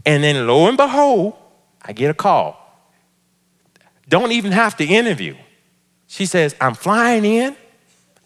And 0.05 0.23
then 0.23 0.47
lo 0.47 0.67
and 0.67 0.77
behold, 0.77 1.35
I 1.81 1.93
get 1.93 2.09
a 2.09 2.13
call. 2.13 2.63
Don't 4.07 4.31
even 4.31 4.51
have 4.51 4.77
to 4.77 4.85
interview. 4.85 5.35
She 6.07 6.25
says, 6.25 6.55
I'm 6.61 6.73
flying 6.73 7.25
in. 7.25 7.55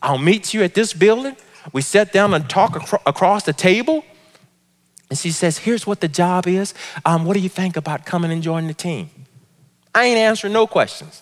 I'll 0.02 0.18
meet 0.18 0.54
you 0.54 0.64
at 0.64 0.74
this 0.74 0.94
building. 0.94 1.36
We 1.74 1.82
sat 1.82 2.12
down 2.12 2.34
and 2.34 2.50
talk 2.50 2.76
acro- 2.76 3.02
across 3.06 3.44
the 3.44 3.54
table. 3.54 4.04
And 5.10 5.18
she 5.18 5.32
says, 5.32 5.60
Here's 5.60 5.86
what 5.86 6.00
the 6.00 6.08
job 6.08 6.48
is. 6.48 6.74
Um, 7.06 7.26
what 7.26 7.34
do 7.34 7.40
you 7.40 7.50
think 7.50 7.78
about 7.78 8.06
coming 8.06 8.32
and 8.32 8.42
joining 8.42 8.68
the 8.68 8.74
team? 8.74 9.10
I 9.94 10.06
ain't 10.06 10.18
answering 10.18 10.54
no 10.54 10.68
questions. 10.68 11.22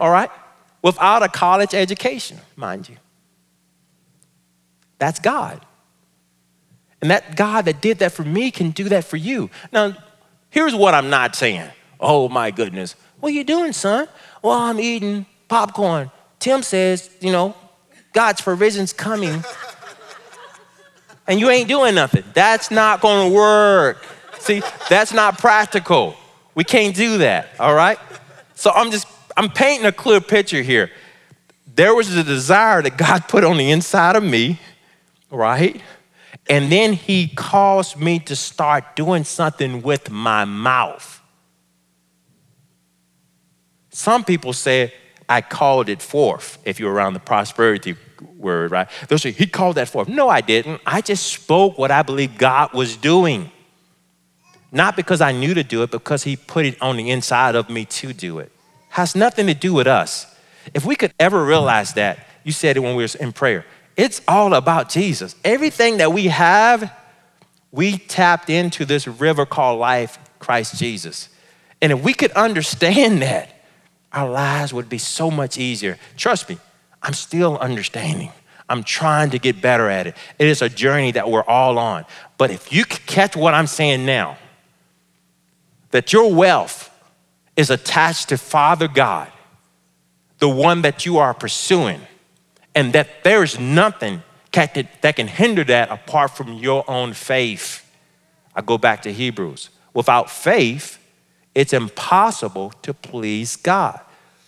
All 0.00 0.10
right? 0.10 0.30
Without 0.82 1.22
a 1.22 1.28
college 1.28 1.74
education, 1.74 2.38
mind 2.56 2.88
you. 2.88 2.96
That's 4.98 5.18
God. 5.18 5.64
And 7.00 7.10
that 7.10 7.36
God 7.36 7.66
that 7.66 7.80
did 7.80 7.98
that 7.98 8.12
for 8.12 8.24
me 8.24 8.50
can 8.50 8.70
do 8.70 8.88
that 8.88 9.04
for 9.04 9.16
you. 9.16 9.50
Now, 9.72 9.96
here's 10.50 10.74
what 10.74 10.94
I'm 10.94 11.10
not 11.10 11.36
saying. 11.36 11.68
Oh 12.00 12.28
my 12.28 12.50
goodness. 12.50 12.96
What 13.20 13.30
are 13.30 13.34
you 13.34 13.44
doing, 13.44 13.72
son? 13.72 14.08
Well, 14.42 14.58
I'm 14.58 14.80
eating 14.80 15.26
popcorn. 15.48 16.10
Tim 16.38 16.62
says, 16.62 17.10
you 17.20 17.32
know, 17.32 17.54
God's 18.12 18.40
provision's 18.40 18.92
coming. 18.92 19.44
and 21.26 21.40
you 21.40 21.50
ain't 21.50 21.68
doing 21.68 21.94
nothing. 21.94 22.24
That's 22.34 22.70
not 22.70 23.00
gonna 23.00 23.30
work. 23.30 24.04
See, 24.38 24.62
that's 24.88 25.12
not 25.12 25.38
practical. 25.38 26.16
We 26.54 26.64
can't 26.64 26.94
do 26.94 27.18
that, 27.18 27.48
all 27.58 27.74
right? 27.74 27.98
So 28.54 28.70
I'm 28.70 28.90
just, 28.90 29.06
I'm 29.36 29.50
painting 29.50 29.86
a 29.86 29.92
clear 29.92 30.20
picture 30.20 30.62
here. 30.62 30.90
There 31.74 31.94
was 31.94 32.14
a 32.16 32.24
desire 32.24 32.80
that 32.82 32.96
God 32.96 33.24
put 33.28 33.44
on 33.44 33.56
the 33.58 33.70
inside 33.70 34.16
of 34.16 34.22
me, 34.22 34.58
right? 35.30 35.80
And 36.48 36.70
then 36.70 36.92
He 36.92 37.28
caused 37.28 37.98
me 37.98 38.18
to 38.20 38.36
start 38.36 38.96
doing 38.96 39.24
something 39.24 39.82
with 39.82 40.10
my 40.10 40.44
mouth. 40.44 41.20
Some 43.90 44.24
people 44.24 44.52
say, 44.52 44.92
I 45.28 45.40
called 45.40 45.88
it 45.88 46.02
forth, 46.02 46.58
if 46.64 46.78
you're 46.78 46.92
around 46.92 47.14
the 47.14 47.20
prosperity 47.20 47.96
word, 48.36 48.70
right? 48.70 48.88
They'll 49.08 49.18
say, 49.18 49.32
He 49.32 49.46
called 49.46 49.76
that 49.76 49.88
forth. 49.88 50.08
No, 50.08 50.28
I 50.28 50.40
didn't. 50.40 50.80
I 50.86 51.00
just 51.00 51.26
spoke 51.26 51.78
what 51.78 51.90
I 51.90 52.02
believe 52.02 52.38
God 52.38 52.72
was 52.72 52.96
doing. 52.96 53.50
Not 54.70 54.96
because 54.96 55.20
I 55.20 55.32
knew 55.32 55.54
to 55.54 55.64
do 55.64 55.82
it, 55.82 55.90
because 55.90 56.24
He 56.24 56.36
put 56.36 56.66
it 56.66 56.80
on 56.82 56.96
the 56.96 57.10
inside 57.10 57.54
of 57.54 57.70
me 57.70 57.84
to 57.86 58.12
do 58.12 58.38
it. 58.38 58.52
Has 58.90 59.16
nothing 59.16 59.46
to 59.46 59.54
do 59.54 59.72
with 59.72 59.86
us. 59.86 60.26
If 60.74 60.84
we 60.84 60.96
could 60.96 61.12
ever 61.18 61.44
realize 61.44 61.94
that, 61.94 62.18
you 62.44 62.52
said 62.52 62.76
it 62.76 62.80
when 62.80 62.94
we 62.94 63.02
were 63.02 63.08
in 63.18 63.32
prayer, 63.32 63.64
It's 63.96 64.20
all 64.28 64.54
about 64.54 64.90
Jesus. 64.90 65.34
Everything 65.44 65.98
that 65.98 66.12
we 66.12 66.26
have, 66.26 66.92
we 67.72 67.96
tapped 67.96 68.50
into 68.50 68.84
this 68.84 69.06
river 69.06 69.46
called 69.46 69.80
life, 69.80 70.18
Christ 70.38 70.78
Jesus. 70.78 71.28
And 71.80 71.92
if 71.92 72.02
we 72.02 72.14
could 72.14 72.32
understand 72.32 73.22
that, 73.22 73.52
our 74.12 74.30
lives 74.30 74.72
would 74.72 74.88
be 74.88 74.98
so 74.98 75.30
much 75.30 75.58
easier. 75.58 75.98
Trust 76.16 76.48
me, 76.48 76.58
I'm 77.02 77.12
still 77.12 77.58
understanding. 77.58 78.32
I'm 78.68 78.82
trying 78.82 79.30
to 79.30 79.38
get 79.38 79.60
better 79.60 79.88
at 79.88 80.06
it. 80.06 80.16
It 80.38 80.48
is 80.48 80.62
a 80.62 80.68
journey 80.68 81.12
that 81.12 81.30
we're 81.30 81.44
all 81.44 81.78
on. 81.78 82.04
But 82.36 82.50
if 82.50 82.72
you 82.72 82.84
catch 82.84 83.36
what 83.36 83.54
I'm 83.54 83.66
saying 83.66 84.04
now, 84.04 84.38
that 85.90 86.12
your 86.12 86.34
wealth 86.34 86.90
is 87.56 87.70
attached 87.70 88.30
to 88.30 88.38
Father 88.38 88.88
God, 88.88 89.30
the 90.38 90.48
one 90.48 90.82
that 90.82 91.06
you 91.06 91.18
are 91.18 91.32
pursuing, 91.32 92.00
and 92.76 92.92
that 92.92 93.24
there's 93.24 93.58
nothing 93.58 94.22
that 94.52 95.16
can 95.16 95.26
hinder 95.26 95.64
that 95.64 95.90
apart 95.90 96.36
from 96.36 96.52
your 96.54 96.88
own 96.88 97.14
faith. 97.14 97.90
I 98.54 98.60
go 98.60 98.78
back 98.78 99.02
to 99.02 99.12
Hebrews. 99.12 99.70
Without 99.92 100.30
faith, 100.30 100.98
it's 101.54 101.72
impossible 101.72 102.72
to 102.82 102.94
please 102.94 103.56
God. 103.56 103.98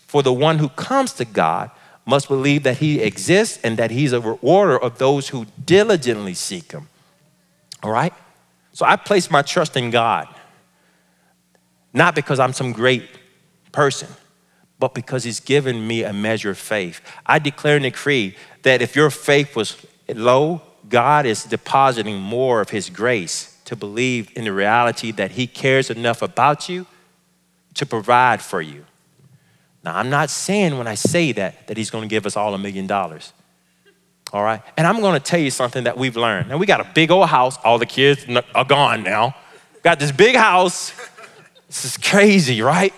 For 0.07 0.23
the 0.23 0.33
one 0.33 0.59
who 0.59 0.69
comes 0.69 1.13
to 1.15 1.25
God 1.25 1.71
must 2.05 2.29
believe 2.29 2.63
that 2.63 2.79
he 2.79 3.01
exists 3.01 3.59
and 3.65 3.79
that 3.79 3.91
he's 3.91 4.13
a 4.13 4.21
rewarder 4.21 4.79
of 4.79 4.99
those 4.99 5.29
who 5.29 5.47
diligently 5.65 6.35
seek 6.35 6.73
him. 6.73 6.89
All 7.83 7.91
right? 7.91 8.13
So 8.73 8.85
I 8.87 8.97
place 8.97 9.31
my 9.31 9.43
trust 9.43 9.77
in 9.77 9.91
God, 9.91 10.29
not 11.93 12.15
because 12.15 12.39
I'm 12.39 12.53
some 12.53 12.73
great 12.73 13.09
person, 13.73 14.09
but 14.79 14.95
because 14.95 15.25
he's 15.25 15.41
given 15.41 15.87
me 15.87 16.05
a 16.05 16.13
measure 16.13 16.51
of 16.51 16.59
faith. 16.59 17.01
I 17.27 17.39
declare 17.39 17.77
and 17.77 17.83
decree 17.83 18.37
that 18.63 18.81
if 18.81 18.95
your 18.95 19.11
faith 19.11 19.57
was 19.57 19.85
low, 20.09 20.63
God 20.89 21.27
is 21.27 21.45
depositing 21.45 22.19
more 22.19 22.61
of 22.61 22.71
his 22.71 22.89
grace 22.89 23.59
to 23.65 23.77
believe 23.77 24.31
in 24.37 24.45
the 24.45 24.53
reality 24.53 25.11
that 25.13 25.33
he 25.33 25.47
cares 25.47 25.91
enough 25.91 26.23
about 26.23 26.69
you 26.69 26.87
to 27.75 27.85
provide 27.85 28.41
for 28.41 28.63
you. 28.63 28.85
Now, 29.85 29.97
I'm 29.97 30.11
not 30.11 30.31
saying 30.31 30.79
when 30.79 30.87
I 30.87 30.95
say 30.95 31.33
that 31.33 31.67
that 31.67 31.77
he's 31.77 31.91
going 31.91 32.03
to 32.03 32.09
give 32.09 32.27
us 32.27 32.37
all 32.37 32.55
a 32.55 32.59
million 32.59 32.87
dollars. 32.87 33.33
All 34.33 34.43
right? 34.43 34.63
And 34.77 34.87
I'm 34.87 35.01
going 35.01 35.15
to 35.15 35.25
tell 35.25 35.41
you 35.41 35.51
something 35.51 35.85
that 35.85 35.97
we've 35.97 36.17
learned. 36.17 36.49
Now, 36.49 36.57
we 36.57 36.67
got 36.67 36.81
a 36.81 36.91
big 36.95 37.11
old 37.11 37.29
house. 37.29 37.57
All 37.65 37.79
the 37.79 37.87
kids 37.87 38.27
are 38.55 38.65
gone 38.65 39.03
now. 39.03 39.35
Got 39.83 39.99
this 39.99 40.13
big 40.13 40.37
house. 40.37 40.93
This 41.67 41.85
is 41.85 41.97
crazy, 41.97 42.63
right? 42.63 42.93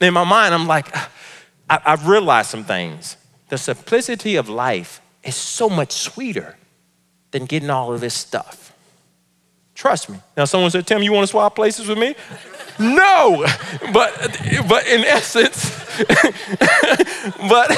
In 0.00 0.14
my 0.14 0.24
mind, 0.24 0.54
I'm 0.54 0.66
like, 0.66 0.94
I, 1.68 1.80
have 1.84 2.06
realized 2.06 2.50
some 2.50 2.64
things. 2.64 3.16
The 3.48 3.58
simplicity 3.58 4.36
of 4.36 4.48
life 4.48 5.00
is 5.22 5.36
so 5.36 5.68
much 5.68 5.92
sweeter 5.92 6.56
than 7.30 7.46
getting 7.46 7.70
all 7.70 7.92
of 7.92 8.00
this 8.00 8.14
stuff. 8.14 8.72
Trust 9.74 10.08
me. 10.08 10.18
Now, 10.36 10.46
someone 10.46 10.70
said, 10.70 10.86
Tim, 10.86 11.02
you 11.02 11.12
want 11.12 11.24
to 11.24 11.30
swap 11.30 11.54
places 11.54 11.86
with 11.86 11.98
me? 11.98 12.14
no, 12.78 13.44
but, 13.92 14.14
but 14.68 14.86
in 14.86 15.04
essence, 15.04 15.70
but, 17.48 17.68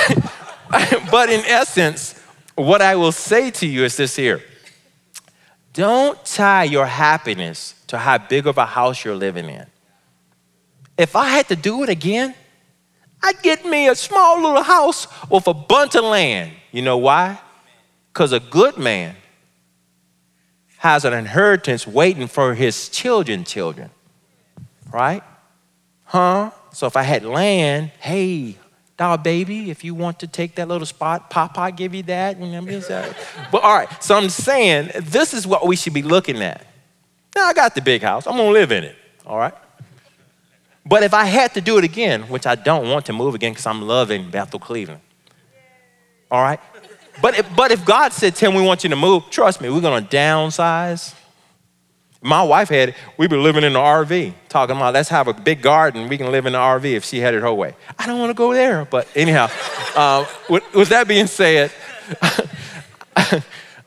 but 1.11 1.31
in 1.31 1.45
essence, 1.47 2.21
what 2.55 2.83
I 2.83 2.95
will 2.97 3.13
say 3.13 3.51
to 3.51 3.67
you 3.67 3.85
is 3.85 3.97
this 3.97 4.17
here. 4.17 4.43
Don't 5.73 6.23
tie 6.25 6.65
your 6.65 6.87
happiness 6.87 7.75
to 7.89 7.99
how 7.99 8.19
big 8.19 8.47
of 8.47 8.59
a 8.59 8.67
house 8.67 9.05
you're 9.05 9.15
living 9.15 9.49
in. 9.49 9.67
If 10.97 11.15
I 11.15 11.29
had 11.29 11.49
to 11.49 11.57
do 11.57 11.83
it 11.85 11.89
again, 11.89 12.35
I'd 13.23 13.43
get 13.43 13.65
me 13.65 13.89
a 13.89 13.95
small 13.95 14.41
little 14.41 14.63
house 14.63 15.07
with 15.29 15.47
a 15.47 15.55
bunch 15.55 15.95
of 15.95 16.05
land. 16.05 16.53
You 16.73 16.83
know 16.83 16.99
why? 16.99 17.41
Because 18.13 18.33
a 18.33 18.41
good 18.41 18.79
man 18.79 19.17
has 20.79 21.05
an 21.05 21.13
inheritance 21.13 21.87
waiting 21.87 22.29
for 22.29 22.55
his 22.55 22.89
children, 22.89 23.45
children. 23.45 23.91
Right? 24.93 25.23
Huh? 26.05 26.51
So 26.73 26.87
if 26.87 26.97
I 26.97 27.03
had 27.03 27.25
land, 27.25 27.91
hey, 28.01 28.57
dog 28.97 29.23
baby, 29.23 29.71
if 29.71 29.83
you 29.83 29.95
want 29.95 30.21
to 30.21 30.27
take 30.27 30.55
that 30.55 30.69
little 30.69 30.87
spot, 30.87 31.31
Papa 31.31 31.73
give 31.73 31.95
you 31.95 32.05
that. 32.05 32.39
but 33.53 33.63
all 33.63 33.75
right, 33.75 34.03
so 34.03 34.17
I'm 34.17 34.29
saying 34.29 34.91
this 35.03 35.35
is 35.35 35.47
what 35.47 35.67
we 35.67 35.77
should 35.77 35.95
be 35.95 36.03
looking 36.03 36.43
at. 36.43 36.67
Now 37.35 37.47
I 37.47 37.53
got 37.53 37.75
the 37.75 37.83
big 37.83 38.03
house. 38.03 38.27
I'm 38.27 38.37
gonna 38.37 38.51
live 38.51 38.73
in 38.73 38.85
it. 38.85 38.97
All 39.27 39.39
right. 39.39 39.55
But 40.89 41.03
if 41.03 41.13
I 41.13 41.27
had 41.27 41.53
to 41.55 41.61
do 41.61 41.77
it 41.77 41.85
again, 41.85 42.23
which 42.23 42.47
I 42.47 42.55
don't 42.55 42.89
want 42.89 43.07
to 43.07 43.13
move 43.13 43.35
again 43.35 43.53
because 43.53 43.67
I'm 43.67 43.83
loving 43.83 44.31
Bethel, 44.31 44.59
Cleveland. 44.59 45.03
All 46.31 46.43
right? 46.43 46.61
But 47.21 47.39
if, 47.39 47.57
but 47.57 47.71
if 47.71 47.85
God 47.85 48.13
said, 48.13 48.35
Tim, 48.35 48.55
we 48.55 48.63
want 48.63 48.85
you 48.85 48.91
to 48.91 48.97
move, 48.97 49.25
trust 49.29 49.61
me, 49.61 49.69
we're 49.69 49.83
going 49.83 50.07
to 50.07 50.17
downsize. 50.17 51.15
My 52.23 52.43
wife 52.43 52.71
had, 52.71 52.95
we've 53.19 53.31
living 53.31 53.65
in 53.65 53.75
the 53.75 53.79
RV, 53.79 54.33
talking 54.49 54.77
about 54.77 54.95
let's 54.95 55.11
have 55.11 55.29
a 55.29 55.35
big 55.35 55.61
garden. 55.61 56.09
We 56.09 56.17
can 56.17 56.33
live 56.33 56.47
in 56.47 56.55
the 56.55 56.59
RV 56.59 56.85
if 56.85 57.05
she 57.05 57.21
had 57.21 57.35
it 57.35 57.43
her 57.43 57.53
way. 57.53 57.75
I 57.99 58.07
don't 58.07 58.19
want 58.19 58.31
to 58.31 58.35
go 58.35 58.55
there. 58.55 58.87
But 58.87 59.09
anyhow, 59.15 59.49
uh, 59.95 60.25
with, 60.49 60.65
with, 60.75 60.89
that 60.89 61.07
being 61.07 61.27
said, 61.27 61.71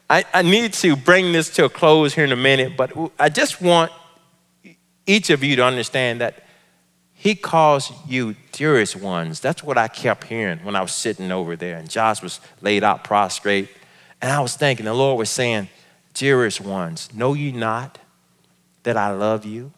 I, 0.10 0.24
I 0.34 0.42
need 0.44 0.74
to 0.74 0.96
bring 0.96 1.32
this 1.32 1.50
to 1.52 1.66
a 1.66 1.70
close 1.70 2.14
here 2.14 2.26
in 2.26 2.32
a 2.32 2.38
minute, 2.38 2.78
but 2.78 2.92
I 3.18 3.30
just 3.30 3.60
want 3.60 3.92
each 5.08 5.30
of 5.32 5.44
you 5.44 5.56
to 5.56 5.66
understand 5.66 6.22
that 6.22 6.44
he 7.22 7.36
calls 7.36 7.94
you 8.08 8.36
dearest 8.52 8.96
ones. 8.96 9.40
That's 9.40 9.64
what 9.64 9.78
I 9.78 9.88
kept 9.88 10.24
hearing 10.24 10.58
when 10.66 10.76
I 10.76 10.82
was 10.82 10.92
sitting 10.92 11.32
over 11.32 11.56
there 11.56 11.78
and 11.78 11.88
Josh 11.88 12.20
was 12.24 12.40
laid 12.62 12.84
out 12.84 13.04
prostrate. 13.04 13.70
And 14.24 14.32
I 14.32 14.40
was 14.40 14.56
thinking, 14.56 14.88
the 14.88 14.94
Lord 14.96 15.20
was 15.20 15.30
saying, 15.30 15.70
Dearest 16.16 16.62
ones, 16.62 17.14
know 17.14 17.36
you 17.36 17.52
not 17.52 18.00
that 18.82 18.98
I 18.98 19.12
love 19.12 19.46
you? 19.46 19.72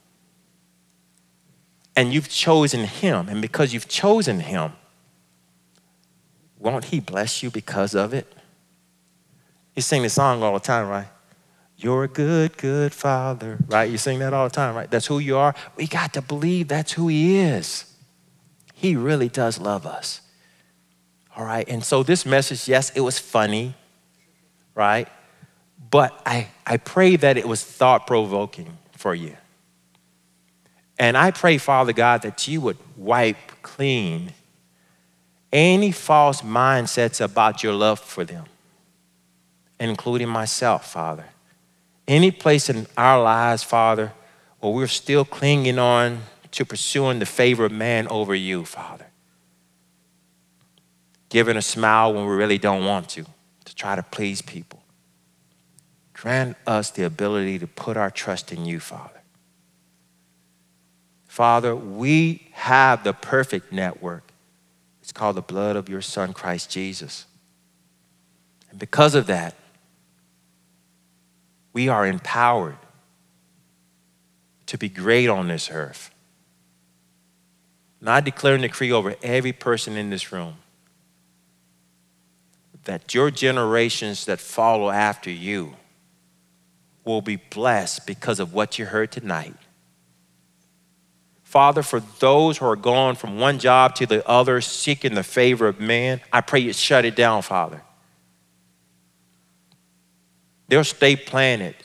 And 1.97 2.13
you've 2.13 2.29
chosen 2.29 2.85
him. 2.85 3.27
And 3.27 3.41
because 3.41 3.73
you've 3.73 3.89
chosen 3.89 4.39
him, 4.39 4.71
won't 6.57 6.85
he 6.85 7.01
bless 7.01 7.43
you 7.43 7.51
because 7.51 7.93
of 7.93 8.13
it? 8.13 8.33
You 9.75 9.81
sing 9.81 10.01
the 10.03 10.09
song 10.09 10.41
all 10.43 10.53
the 10.53 10.61
time, 10.61 10.87
right? 10.87 11.07
You're 11.83 12.05
a 12.05 12.07
good, 12.07 12.55
good 12.55 12.93
father, 12.93 13.57
right? 13.67 13.91
You 13.91 13.97
sing 13.97 14.19
that 14.19 14.31
all 14.31 14.47
the 14.47 14.55
time, 14.55 14.73
right? 14.73 14.89
That's 14.89 15.05
who 15.05 15.19
you 15.19 15.35
are. 15.35 15.53
We 15.75 15.85
got 15.85 16.13
to 16.13 16.21
believe 16.21 16.69
that's 16.69 16.93
who 16.93 17.09
he 17.09 17.35
is. 17.35 17.93
He 18.73 18.95
really 18.95 19.27
does 19.27 19.59
love 19.59 19.85
us. 19.85 20.21
All 21.35 21.43
right. 21.43 21.67
And 21.67 21.83
so 21.83 22.01
this 22.01 22.25
message, 22.25 22.69
yes, 22.69 22.91
it 22.91 23.01
was 23.01 23.19
funny, 23.19 23.75
right? 24.73 25.09
But 25.91 26.17
I, 26.25 26.47
I 26.65 26.77
pray 26.77 27.17
that 27.17 27.35
it 27.35 27.45
was 27.45 27.61
thought 27.61 28.07
provoking 28.07 28.77
for 28.93 29.13
you. 29.13 29.35
And 30.97 31.17
I 31.17 31.31
pray, 31.31 31.57
Father 31.57 31.91
God, 31.91 32.21
that 32.21 32.47
you 32.47 32.61
would 32.61 32.77
wipe 32.95 33.61
clean 33.61 34.31
any 35.51 35.91
false 35.91 36.43
mindsets 36.43 37.19
about 37.19 37.61
your 37.61 37.73
love 37.73 37.99
for 37.99 38.23
them, 38.23 38.45
including 39.81 40.29
myself, 40.29 40.89
Father 40.89 41.25
any 42.07 42.31
place 42.31 42.69
in 42.69 42.87
our 42.97 43.21
lives, 43.21 43.63
Father, 43.63 44.13
where 44.59 44.73
we're 44.73 44.87
still 44.87 45.25
clinging 45.25 45.79
on 45.79 46.23
to 46.51 46.65
pursuing 46.65 47.19
the 47.19 47.25
favor 47.25 47.65
of 47.65 47.71
man 47.71 48.07
over 48.07 48.35
you, 48.35 48.65
Father. 48.65 49.07
Giving 51.29 51.57
a 51.57 51.61
smile 51.61 52.13
when 52.13 52.25
we 52.25 52.35
really 52.35 52.57
don't 52.57 52.85
want 52.85 53.09
to, 53.09 53.25
to 53.65 53.75
try 53.75 53.95
to 53.95 54.03
please 54.03 54.41
people. 54.41 54.83
Grant 56.13 56.55
us 56.67 56.91
the 56.91 57.03
ability 57.03 57.59
to 57.59 57.67
put 57.67 57.97
our 57.97 58.11
trust 58.11 58.51
in 58.51 58.65
you, 58.65 58.79
Father. 58.79 59.21
Father, 61.27 61.75
we 61.75 62.47
have 62.51 63.03
the 63.03 63.13
perfect 63.13 63.73
network. 63.73 64.23
It's 65.01 65.11
called 65.11 65.35
the 65.35 65.41
blood 65.41 65.75
of 65.75 65.89
your 65.89 66.01
Son, 66.01 66.31
Christ 66.31 66.69
Jesus. 66.69 67.25
And 68.69 68.77
because 68.79 69.15
of 69.15 69.25
that, 69.25 69.55
we 71.73 71.89
are 71.89 72.05
empowered 72.05 72.77
to 74.67 74.77
be 74.77 74.89
great 74.89 75.27
on 75.27 75.47
this 75.47 75.69
earth. 75.71 76.11
And 77.99 78.09
I 78.09 78.19
declare 78.19 78.53
and 78.53 78.63
decree 78.63 78.91
over 78.91 79.15
every 79.23 79.53
person 79.53 79.97
in 79.97 80.09
this 80.09 80.31
room 80.31 80.55
that 82.83 83.13
your 83.13 83.31
generations 83.31 84.25
that 84.25 84.39
follow 84.39 84.89
after 84.89 85.29
you 85.29 85.75
will 87.05 87.21
be 87.21 87.37
blessed 87.37 88.05
because 88.05 88.39
of 88.39 88.53
what 88.53 88.77
you 88.77 88.85
heard 88.85 89.11
tonight. 89.11 89.55
Father, 91.43 91.83
for 91.83 92.01
those 92.19 92.57
who 92.57 92.65
are 92.65 92.75
going 92.75 93.15
from 93.15 93.39
one 93.39 93.59
job 93.59 93.95
to 93.95 94.05
the 94.05 94.27
other, 94.27 94.59
seeking 94.59 95.13
the 95.13 95.23
favor 95.23 95.67
of 95.67 95.79
man, 95.79 96.19
I 96.31 96.41
pray 96.41 96.59
you 96.59 96.73
shut 96.73 97.05
it 97.05 97.15
down, 97.15 97.41
Father. 97.41 97.81
They'll 100.73 100.83
stay 100.83 101.15
planted 101.15 101.75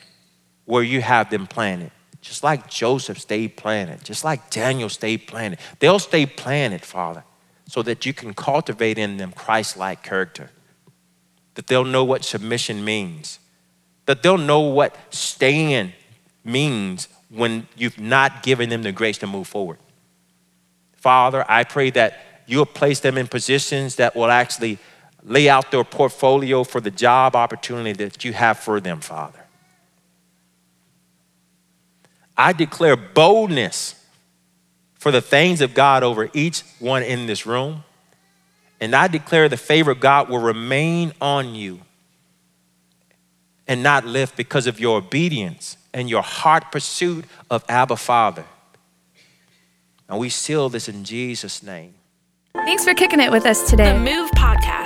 where 0.65 0.83
you 0.83 1.03
have 1.03 1.29
them 1.29 1.47
planted. 1.47 1.91
Just 2.23 2.43
like 2.43 2.71
Joseph 2.71 3.21
stayed 3.21 3.55
planted, 3.55 4.03
just 4.03 4.25
like 4.25 4.49
Daniel 4.49 4.89
stayed 4.89 5.27
planted. 5.27 5.59
They'll 5.79 5.99
stay 5.99 6.25
planted, 6.25 6.81
Father, 6.81 7.23
so 7.67 7.83
that 7.83 8.07
you 8.07 8.15
can 8.15 8.33
cultivate 8.33 8.97
in 8.97 9.19
them 9.19 9.33
Christ 9.33 9.77
like 9.77 10.03
character. 10.03 10.49
that 11.59 11.67
they'll 11.67 11.85
know 11.85 12.05
what 12.05 12.25
submission 12.25 12.85
means, 12.85 13.41
that 14.07 14.23
they'll 14.23 14.39
know 14.39 14.61
what 14.61 14.97
staying 15.13 15.93
means 16.45 17.09
when 17.31 17.67
you've 17.77 17.99
not 17.99 18.45
given 18.45 18.69
them 18.69 18.85
the 18.85 18.93
grace 18.93 19.19
to 19.19 19.27
move 19.27 19.49
forward. 19.49 19.77
Father, 20.95 21.45
I 21.49 21.65
pray 21.65 21.91
that 21.91 22.45
you'll 22.47 22.65
place 22.65 23.01
them 23.01 23.19
in 23.19 23.27
positions 23.27 23.97
that 23.97 24.15
will 24.15 24.31
actually 24.31 24.79
lay 25.29 25.49
out 25.49 25.71
their 25.71 25.85
portfolio 25.85 26.65
for 26.65 26.81
the 26.81 26.91
job 26.91 27.37
opportunity 27.37 27.93
that 27.93 28.25
you 28.25 28.33
have 28.33 28.59
for 28.59 28.81
them, 28.81 29.01
Father. 29.01 29.45
I 32.37 32.53
declare 32.53 32.97
boldness 32.97 33.95
for 34.95 35.11
the 35.11 35.21
things 35.21 35.61
of 35.61 35.75
God 35.75 36.03
over 36.03 36.29
each 36.33 36.63
one 36.79 37.03
in 37.03 37.27
this 37.27 37.47
room. 37.47 37.85
And 38.81 38.95
I 38.95 39.09
declare 39.09 39.49
the 39.49 39.57
favor 39.57 39.91
of 39.91 40.01
God 40.01 40.29
will 40.29 40.39
remain 40.39 41.13
on 41.21 41.55
you 41.55 41.81
and 43.67 43.83
not 43.83 44.07
lift 44.07 44.37
because 44.37 44.67
of 44.67 44.81
your 44.81 44.99
obedience 44.99 45.77
and 45.93 46.09
your 46.09 46.23
heart 46.23 46.71
pursuit 46.71 47.25
of 47.51 47.65
Abba 47.69 47.97
Father. 47.97 48.45
And 50.09 50.19
we 50.19 50.29
seal 50.29 50.69
this 50.69 50.89
in 50.89 51.05
Jesus' 51.05 51.63
name. 51.63 51.95
Thanks 52.55 52.85
for 52.85 52.95
kicking 52.95 53.21
it 53.21 53.31
with 53.31 53.47
us 53.47 53.69
today. 53.69 53.99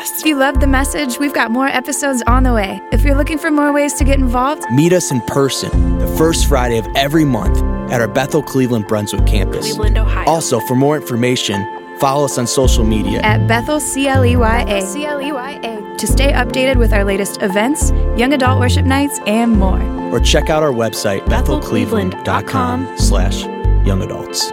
Podcast. 0.03 0.21
If 0.21 0.27
you 0.27 0.37
loved 0.37 0.61
the 0.61 0.67
message, 0.67 1.19
we've 1.19 1.35
got 1.35 1.51
more 1.51 1.67
episodes 1.67 2.23
on 2.27 2.43
the 2.43 2.53
way. 2.53 2.81
If 2.93 3.03
you're 3.03 3.15
looking 3.15 3.39
for 3.39 3.51
more 3.51 3.73
ways 3.73 3.95
to 3.95 4.05
get 4.05 4.19
involved, 4.19 4.65
Meet 4.71 4.93
us 4.93 5.11
in 5.11 5.21
person 5.23 5.99
the 5.99 6.07
first 6.17 6.47
Friday 6.47 6.79
of 6.79 6.87
every 6.97 7.25
month 7.25 7.63
at 7.93 8.01
our 8.01 8.09
Bethel 8.09 8.43
Cleveland 8.43 8.87
Brunswick 8.89 9.27
campus. 9.27 9.67
Cleveland, 9.67 9.99
Ohio. 9.99 10.29
Also, 10.29 10.61
for 10.61 10.75
more 10.75 10.97
information, 10.97 11.67
follow 11.99 12.25
us 12.25 12.39
on 12.39 12.47
social 12.47 12.85
media 12.85 13.21
at 13.21 13.47
Bethel 13.47 13.79
CLEYA. 13.79 14.67
CLEYA 14.67 15.99
to 15.99 16.07
stay 16.07 16.33
updated 16.33 16.77
with 16.77 16.93
our 16.93 17.05
latest 17.05 17.43
events, 17.43 17.91
young 18.17 18.33
adult 18.33 18.59
worship 18.59 18.87
nights, 18.87 19.21
and 19.27 19.53
more. 19.53 19.81
or 20.13 20.21
check 20.21 20.51
out 20.51 20.63
our 20.63 20.73
website 20.73 21.21
bethelcleveland.com 21.27 22.99
slash 22.99 23.45
young 23.87 24.03
adults. 24.03 24.53